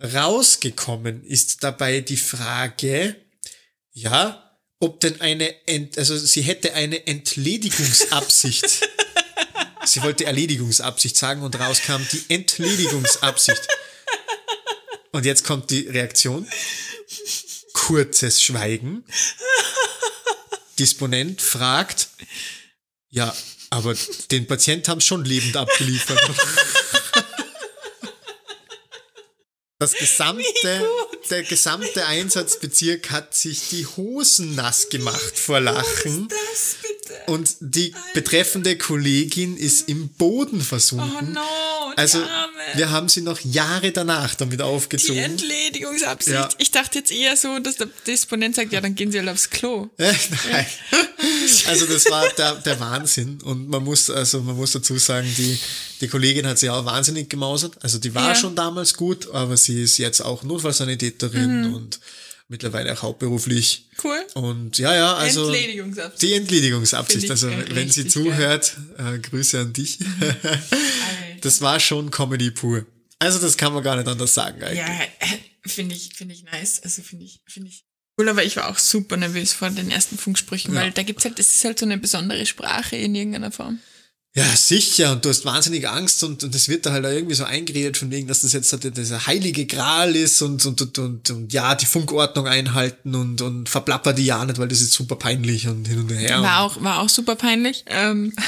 [0.00, 3.16] Rausgekommen ist dabei die Frage,
[3.92, 4.43] ja,
[4.84, 8.66] ob denn eine, Ent, also sie hätte eine Entledigungsabsicht.
[9.86, 13.66] sie wollte Erledigungsabsicht sagen und rauskam die Entledigungsabsicht.
[15.12, 16.46] Und jetzt kommt die Reaktion.
[17.72, 19.04] Kurzes Schweigen.
[20.78, 22.08] Disponent fragt,
[23.08, 23.34] ja,
[23.70, 23.94] aber
[24.30, 26.20] den Patient haben schon lebend abgeliefert.
[29.80, 30.88] Das gesamte,
[31.30, 36.28] der gesamte Einsatzbezirk hat sich die Hosen nass gemacht vor Lachen.
[36.28, 37.14] Das bitte.
[37.26, 41.32] Und die betreffende Kollegin ist im Boden Oh versunken.
[41.32, 41.40] no,
[41.92, 42.52] die Also, Arme.
[42.74, 45.18] wir haben sie noch Jahre danach damit Die aufgezogen.
[45.18, 46.34] Entledigungsabsicht.
[46.34, 46.48] Ja.
[46.58, 49.50] Ich dachte jetzt eher so, dass der Disponent sagt, ja, dann gehen sie halt aufs
[49.50, 49.88] Klo.
[49.98, 50.12] Äh,
[50.52, 50.66] Nein.
[51.68, 55.58] Also das war der, der Wahnsinn und man muss also man muss dazu sagen, die
[56.00, 57.76] die Kollegin hat sich auch wahnsinnig gemausert.
[57.82, 58.34] Also die war Ja.
[58.34, 61.74] schon damals gut, aber sie ist jetzt auch Notfallsanitäterin Mhm.
[61.74, 62.00] und
[62.48, 63.86] mittlerweile auch hauptberuflich.
[64.02, 64.18] Cool.
[64.34, 66.22] Und ja, ja, also Entledigungsabsicht.
[66.22, 67.30] die Entledigungsabsicht.
[67.30, 69.98] Also wenn sie zuhört, äh, Grüße an dich.
[71.40, 72.86] das war schon Comedy pur.
[73.18, 74.78] Also das kann man gar nicht anders sagen eigentlich.
[74.78, 74.86] Ja,
[75.20, 76.82] äh, finde ich, finde ich nice.
[76.82, 77.84] Also finde ich, finde ich
[78.18, 80.80] cool, aber ich war auch super nervös vor den ersten Funksprüchen, Ja.
[80.82, 83.78] weil da gibt's halt, es ist halt so eine besondere Sprache in irgendeiner Form.
[84.36, 85.12] Ja, sicher.
[85.12, 88.10] Und du hast wahnsinnig Angst und, und das wird da halt irgendwie so eingeredet von
[88.10, 91.76] wegen, dass das jetzt halt dieser heilige Gral ist und, und, und, und, und ja,
[91.76, 95.86] die Funkordnung einhalten und, und verplapper die ja nicht, weil das ist super peinlich und
[95.86, 96.42] hin und her.
[96.42, 97.84] War auch, war auch super peinlich.
[97.86, 98.42] Ähm, äh,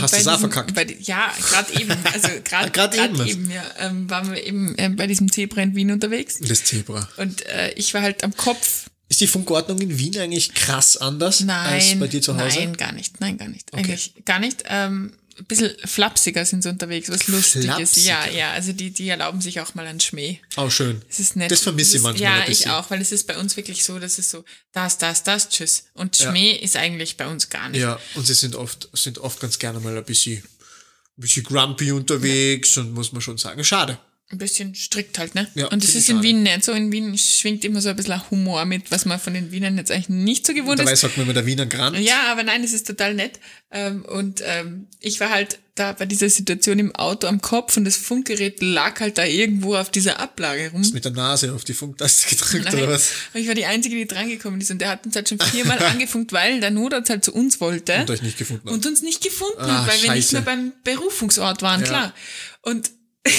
[0.00, 0.74] Hast bei du's auch verkackt?
[0.74, 1.92] Bei, ja, gerade eben.
[2.12, 3.26] Also gerade eben.
[3.26, 6.38] eben, ja, ähm, waren wir eben äh, bei diesem Zebra in Wien unterwegs.
[6.40, 7.08] Das Zebra.
[7.16, 8.86] Und äh, ich war halt am Kopf.
[9.08, 12.58] Ist die Funkordnung in Wien eigentlich krass anders Nein, als bei dir zu Hause?
[12.58, 13.20] nein, gar nicht.
[13.20, 13.72] Nein, gar nicht.
[13.74, 14.64] Eigentlich gar nicht.
[14.68, 17.64] Ähm, ein bisschen flapsiger sind sie unterwegs, was Lustiges.
[17.66, 18.06] Flapsiger?
[18.06, 20.38] Ja, ja, also die, die erlauben sich auch mal einen Schmäh.
[20.56, 21.02] Auch schön.
[21.08, 21.50] Das ist nett.
[21.50, 22.70] Das vermisse ich manchmal Ja, ein bisschen.
[22.70, 25.48] ich auch, weil es ist bei uns wirklich so, dass es so, das, das, das,
[25.48, 25.84] tschüss.
[25.94, 26.28] Und Ja.
[26.30, 27.80] Schmäh ist eigentlich bei uns gar nicht.
[27.80, 31.92] Ja, und sie sind oft, sind oft ganz gerne mal ein bisschen, ein bisschen grumpy
[31.92, 33.98] unterwegs und muss man schon sagen, schade.
[34.34, 35.46] Ein bisschen strikt halt, ne?
[35.54, 36.22] Ja, und das ist in.
[36.22, 36.72] Wien nicht so.
[36.72, 39.90] In Wien schwingt immer so ein bisschen Humor mit, was man von den Wienern jetzt
[39.92, 41.00] eigentlich nicht so gewohnt Dabei ist.
[41.00, 41.98] sagt man immer der Wiener Grand.
[42.00, 43.38] Ja, aber nein, es ist total nett.
[43.70, 47.84] Ähm, und ähm, ich war halt da bei dieser Situation im Auto am Kopf und
[47.84, 50.82] das Funkgerät lag halt da irgendwo auf dieser Ablage rum.
[50.92, 52.74] Mit der Nase auf die Funktaste gedrückt Nein.
[52.76, 53.10] oder was?
[53.34, 54.70] Und ich war die Einzige, die drangekommen ist.
[54.70, 57.94] Und der hat uns halt schon viermal angefunkt, weil der Notarzt halt zu uns wollte.
[58.00, 58.74] Und euch nicht gefunden hat.
[58.74, 60.34] und uns nicht gefunden Ah, hat, weil wir nicht scheiße.
[60.36, 61.86] mehr beim Berufungsort waren, Ja.
[61.86, 62.14] klar.
[62.62, 62.90] Und,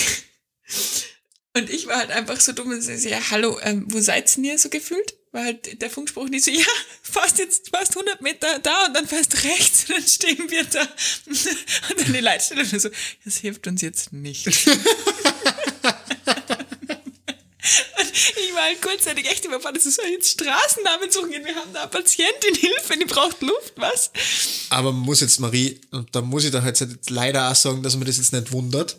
[1.55, 4.59] und ich war halt einfach so dumm und so, ja, hallo, ähm, wo seid ihr
[4.59, 5.15] so gefühlt?
[5.31, 6.65] War halt der Funkspruch nicht so, ja,
[7.01, 10.81] fast jetzt, fast 100 Meter da und dann fast rechts und dann stehen wir da.
[11.89, 12.89] Und dann die Leitstelle nur so,
[13.23, 14.47] das hilft uns jetzt nicht.
[17.97, 21.55] Und ich war halt kurzzeitig echt überfordert, so soll ich jetzt Straßennamen suchen gehen, wir
[21.55, 24.11] haben da eine Patientin, Hilfe, die braucht Luft, was?
[24.69, 27.95] Aber man muss jetzt, Marie, und da muss ich da halt leider auch sagen, dass
[27.95, 28.97] man das jetzt nicht wundert?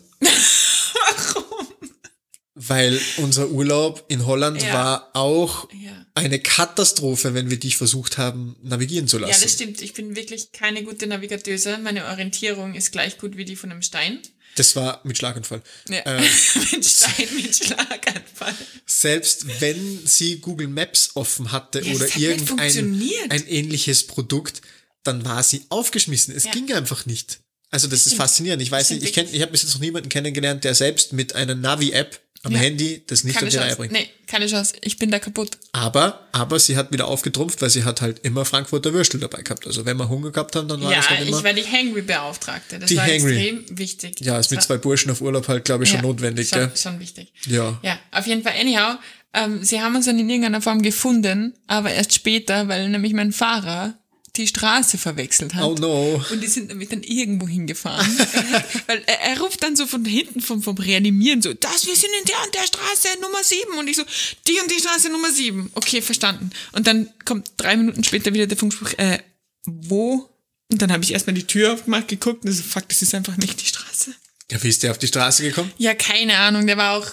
[2.59, 4.73] Weil unser Urlaub in Holland Ja.
[4.73, 6.05] war auch Ja.
[6.15, 9.43] eine Katastrophe, wenn wir dich versucht haben, navigieren zu Ja, lassen.
[9.43, 9.81] das stimmt.
[9.81, 11.77] Ich bin wirklich keine gute Navigateuse.
[11.77, 14.19] Meine Orientierung ist gleich gut wie die von einem Stein.
[14.55, 15.61] Das war mit Schlaganfall.
[15.87, 15.99] Ja.
[15.99, 16.21] Äh,
[16.71, 18.55] mit Stein, mit Schlaganfall.
[18.87, 24.61] selbst wenn sie Google Maps offen hatte Ja, oder das irgendein ein ähnliches Produkt,
[25.03, 26.35] dann war sie aufgeschmissen.
[26.35, 26.51] Es Ja.
[26.51, 27.39] ging einfach nicht.
[27.69, 28.21] Also das ist stimmt.
[28.21, 28.63] faszinierend.
[28.63, 31.11] Ich weiß Das nicht, ich kenn, ich habe bis jetzt noch niemanden kennengelernt, der selbst
[31.13, 32.59] mit einer Navi-App am Ja.
[32.59, 33.91] Handy das nicht Keine auf die Reihe bringt.
[33.93, 34.73] Nee, keine Chance.
[34.81, 35.57] Ich bin da kaputt.
[35.71, 39.67] Aber, aber sie hat wieder aufgetrumpft, weil sie hat halt immer Frankfurter Würstel dabei gehabt.
[39.67, 41.37] Also wenn wir Hunger gehabt haben, dann war ja, das halt immer.
[41.37, 42.79] ich war die Hangry-Beauftigte.
[42.79, 43.35] Das Die war Hangry.
[43.37, 44.19] extrem wichtig.
[44.21, 46.59] ja, ist Das mit zwei Burschen auf Urlaub halt, glaube ich, schon ja, notwendig, schon,
[46.59, 46.71] gell?
[46.75, 47.31] schon wichtig.
[47.45, 47.79] Ja.
[47.83, 48.53] Ja, auf jeden Fall.
[48.59, 48.95] Anyhow,
[49.33, 53.31] ähm, sie haben uns dann in irgendeiner Form gefunden, aber erst später, weil nämlich mein
[53.31, 53.97] Fahrer
[54.37, 55.63] die Straße verwechselt hat.
[55.63, 56.23] Oh no.
[56.31, 58.07] Und die sind nämlich dann irgendwo hingefahren.
[58.87, 62.09] Weil er, er ruft dann so von hinten vom, vom Reanimieren so, das, wir sind
[62.21, 64.03] in der und der Straße Nummer sieben Und ich so,
[64.47, 66.51] die und die Straße Nummer sieben Okay, verstanden.
[66.71, 69.19] Und dann kommt drei Minuten später wieder der Funkspruch, äh,
[69.65, 70.29] wo?
[70.71, 73.37] Und dann habe ich erstmal die Tür aufgemacht, geguckt und so, fuck, das ist einfach
[73.37, 74.13] nicht die Straße.
[74.51, 75.71] Ja, wie ist der auf die Straße gekommen?
[75.77, 77.07] Ja, keine Ahnung, der war auch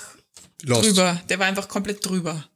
[0.62, 0.88] Lost.
[0.88, 1.20] drüber.
[1.28, 2.48] Der war einfach komplett drüber.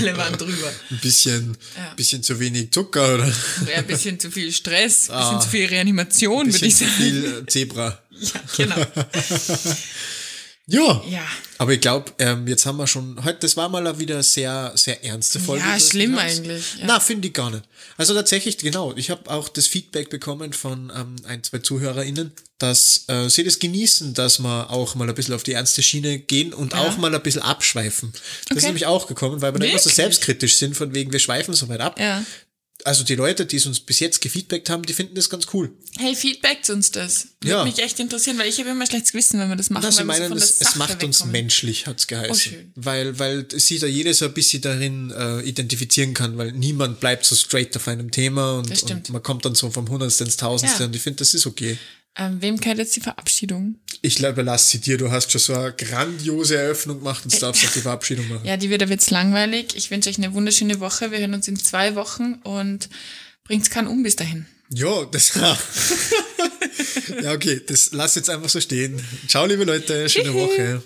[0.00, 0.72] Alle waren drüber.
[0.90, 1.94] Ein bisschen, Ja.
[1.94, 5.40] bisschen zu wenig Zucker oder Ja, ein bisschen zu viel Stress, ein bisschen Ah.
[5.40, 7.10] zu viel Reanimation, ein würde ich bisschen zu sagen.
[7.12, 8.02] viel äh, Zebra.
[8.20, 8.76] Ja, genau.
[10.70, 11.02] Ja.
[11.08, 11.26] Ja.
[11.56, 15.02] Aber ich glaube, ähm, jetzt haben wir schon, heute, das war mal wieder sehr, sehr
[15.02, 15.64] ernste Folge.
[15.64, 16.84] Ja, schlimm eigentlich, ja.
[16.86, 17.64] Na, finde ich gar nicht.
[17.96, 23.04] Also tatsächlich, genau, ich habe auch das Feedback bekommen von ähm, ein, zwei ZuhörerInnen, dass
[23.08, 26.52] äh, sie das genießen, dass wir auch mal ein bisschen auf die ernste Schiene gehen
[26.52, 28.12] und auch mal ein bisschen abschweifen.
[28.12, 28.66] Das ist Okay.
[28.66, 31.68] nämlich auch gekommen, weil wir da immer so selbstkritisch sind, von wegen, wir schweifen so
[31.68, 31.98] weit ab.
[31.98, 32.22] Ja.
[32.84, 35.72] Also die Leute, die es uns bis jetzt gefeedbackt haben, die finden das ganz cool.
[35.98, 37.26] Hey, feedbackt uns das.
[37.40, 37.64] Würde Ja.
[37.64, 39.98] mich echt interessieren, weil ich habe immer schlechtes Gewissen, wenn wir das machen, Na, sie
[40.06, 41.32] weil wir so meinen, es, es macht uns wegkommen.
[41.32, 42.30] menschlich, hat's geheißen.
[42.32, 42.72] Oh, schön.
[42.76, 47.24] weil, weil sich da jeder so ein bisschen darin äh, identifizieren kann, weil niemand bleibt
[47.26, 50.84] so straight auf einem Thema und, und man kommt dann so vom Hundertste ins Tausendste
[50.84, 50.86] Ja.
[50.86, 51.76] und ich finde, das ist okay.
[52.18, 53.76] Ähm, wem gehört jetzt die Verabschiedung?
[54.02, 57.72] Ich überlasse sie dir, du hast schon so eine grandiose Eröffnung gemacht und darfst auch
[57.72, 58.44] die Verabschiedung machen.
[58.44, 59.76] Ja, die wird aber jetzt langweilig.
[59.76, 61.12] Ich wünsche euch eine wunderschöne Woche.
[61.12, 62.88] Wir hören uns in zwei Wochen und
[63.44, 64.46] bringt's keinen um bis dahin.
[64.70, 65.32] Ja, das
[67.22, 69.00] Ja, okay, das lass jetzt einfach so stehen.
[69.26, 70.34] Ciao, liebe Leute, schöne.
[70.34, 70.82] Woche.